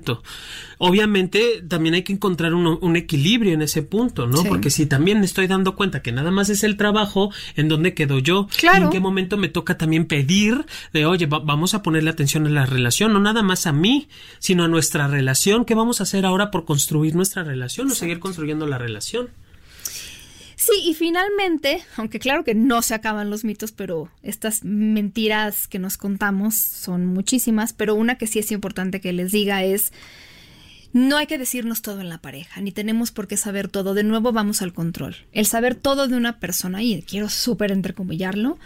[0.79, 4.39] Obviamente también hay que encontrar un, un equilibrio en ese punto, ¿no?
[4.39, 4.49] Sí.
[4.49, 7.95] Porque si también me estoy dando cuenta que nada más es el trabajo, ¿en dónde
[7.95, 8.47] quedo yo?
[8.59, 8.79] Claro.
[8.79, 12.47] ¿Y en qué momento me toca también pedir de, oye, va vamos a ponerle atención
[12.47, 15.65] a la relación, no nada más a mí, sino a nuestra relación?
[15.65, 17.99] ¿Qué vamos a hacer ahora por construir nuestra relación Exacto.
[17.99, 19.31] o seguir construyendo la relación?
[20.57, 25.79] Sí, y finalmente, aunque claro que no se acaban los mitos, pero estas mentiras que
[25.79, 29.93] nos contamos son muchísimas, pero una que sí es importante que les diga es,
[30.95, 33.93] no hay que decirnos todo en la pareja, ni tenemos por qué saber todo.
[33.93, 35.17] De nuevo vamos al control.
[35.33, 38.59] El saber todo de una persona, y quiero súper entrecomillarlo,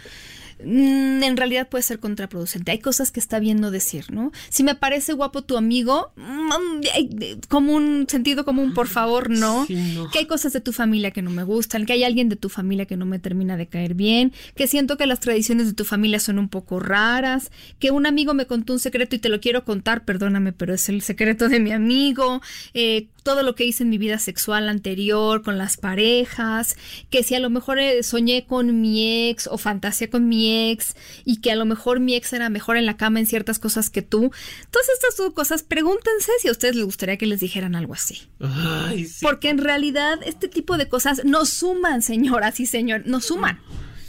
[0.63, 2.71] en realidad puede ser contraproducente.
[2.71, 4.31] Hay cosas que está bien no decir, ¿no?
[4.49, 9.65] Si me parece guapo tu amigo, mm, como un sentido común, por favor, no.
[9.65, 10.09] Sí, no.
[10.09, 12.49] Que hay cosas de tu familia que no me gustan, que hay alguien de tu
[12.49, 15.85] familia que no me termina de caer bien, que siento que las tradiciones de tu
[15.85, 19.39] familia son un poco raras, que un amigo me contó un secreto y te lo
[19.39, 22.41] quiero contar, perdóname, pero es el secreto de mi amigo,
[22.73, 26.75] eh, todo lo que hice en mi vida sexual anterior, con las parejas,
[27.09, 30.95] que si a lo mejor eh, soñé con mi ex o fantasía con mi ex
[31.25, 33.89] y que a lo mejor mi ex era mejor en la cama en ciertas cosas
[33.89, 34.31] que tú.
[34.71, 38.23] Todas estas cosas, pregúntense si a ustedes les gustaría que les dijeran algo así.
[38.39, 39.19] Ay, sí.
[39.21, 43.59] Porque en realidad este tipo de cosas no suman, señoras y señor, no suman.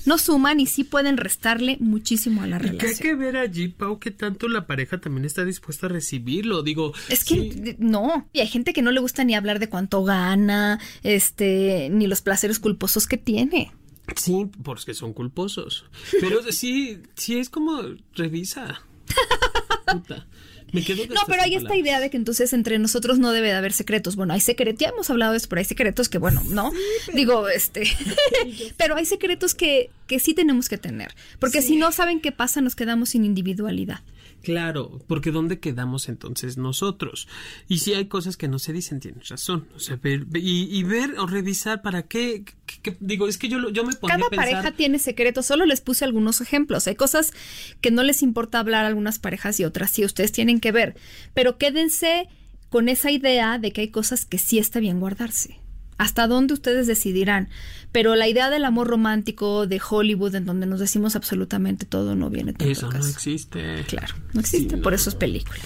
[0.05, 2.99] No suman y sí pueden restarle muchísimo a la Y que hay relación.
[2.99, 6.63] que ver allí, Pau, que tanto la pareja también está dispuesta a recibirlo.
[6.63, 9.69] Digo, Es que sí, no, y hay gente que no le gusta ni hablar de
[9.69, 13.73] cuánto gana, este, ni los placeres culposos que tiene.
[14.17, 15.85] Sí, porque son culposos.
[16.21, 17.81] Pero sí, sí es como
[18.15, 18.83] revisa.
[19.93, 20.27] Puta.
[20.73, 23.55] Me quedo No, pero hay esta idea de que entonces entre nosotros no debe de
[23.55, 24.17] haber secretos.
[24.17, 26.73] Bueno, hay secretos, ya hemos hablado de eso, pero hay secretos que, bueno, no.
[27.13, 27.83] Digo, este.
[28.77, 31.15] pero hay secretos que, que sí tenemos que tener.
[31.39, 34.01] Porque si no saben qué pasa, nos quedamos sin individualidad.
[34.43, 37.29] Claro, porque ¿dónde quedamos entonces nosotros?
[37.69, 39.69] Y si hay cosas que no se dicen, tienes razón.
[39.75, 43.49] O sea, ver, y, y ver o revisar para qué, qué- qué- digo, es que
[43.49, 44.51] yo, yo me ponía Cada a pensar...
[44.51, 46.87] pareja tiene secretos, solo les puse algunos ejemplos.
[46.87, 47.33] Hay cosas
[47.81, 50.97] que no les importa hablar a algunas parejas y otras sí, ustedes tienen que ver.
[51.35, 52.29] Pero quédense
[52.69, 55.59] con esa idea de que hay cosas que sí está bien guardarse.
[56.03, 57.49] Hasta dónde ustedes decidirán.
[57.93, 62.29] Pero la idea del amor romántico de Hollywood, en donde nos decimos absolutamente todo, no
[62.29, 63.85] viene tanto Eso no existe.
[63.87, 64.97] Claro, no existe, Sí, por no.
[64.97, 65.61] eso es película.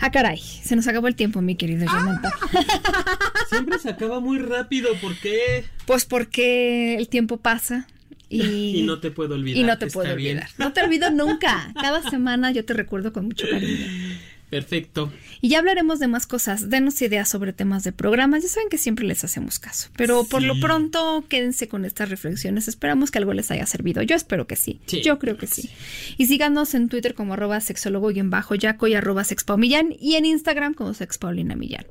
[0.00, 2.32] Ah, caray, se nos acabó el tiempo, mi querido Jonathan.
[3.50, 5.64] Siempre se acaba muy rápido, ¿por qué?
[5.86, 7.86] Pues porque el tiempo pasa
[8.28, 8.40] y,
[8.78, 9.58] Y no te puedo olvidar.
[9.58, 10.38] y no te puedo bien.
[10.38, 10.50] olvidar.
[10.58, 11.72] No te olvido nunca.
[11.80, 13.86] Cada semana yo te recuerdo con mucho cariño.
[14.52, 15.10] Perfecto.
[15.40, 16.68] Y ya hablaremos de más cosas.
[16.68, 18.42] Denos ideas sobre temas de programas.
[18.42, 19.88] Ya saben que siempre les hacemos caso.
[19.96, 22.68] Pero por lo pronto, quédense con estas reflexiones.
[22.68, 24.02] Esperamos que algo les haya servido.
[24.02, 24.78] Yo espero que sí.
[24.84, 25.00] Sí.
[25.00, 25.70] Yo creo que sí.
[26.18, 29.96] Y síganos en Twitter como arroba sexólogo-yaco y arroba sexpaumillán.
[29.98, 31.86] Y en Instagram como sexpaulina millán.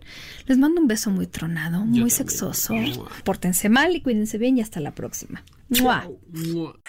[0.45, 2.75] Les mando un beso muy tronado, muy sexoso.
[3.23, 5.43] Pórtense mal y cuídense bien y hasta la próxima.
[5.79, 6.05] ¡Mua!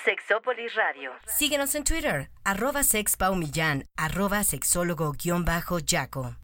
[0.04, 1.12] Sexópolis Radio.
[1.26, 6.36] Síguenos en Twitter, arroba sexpaumillán, arroba sexólogo-yaco.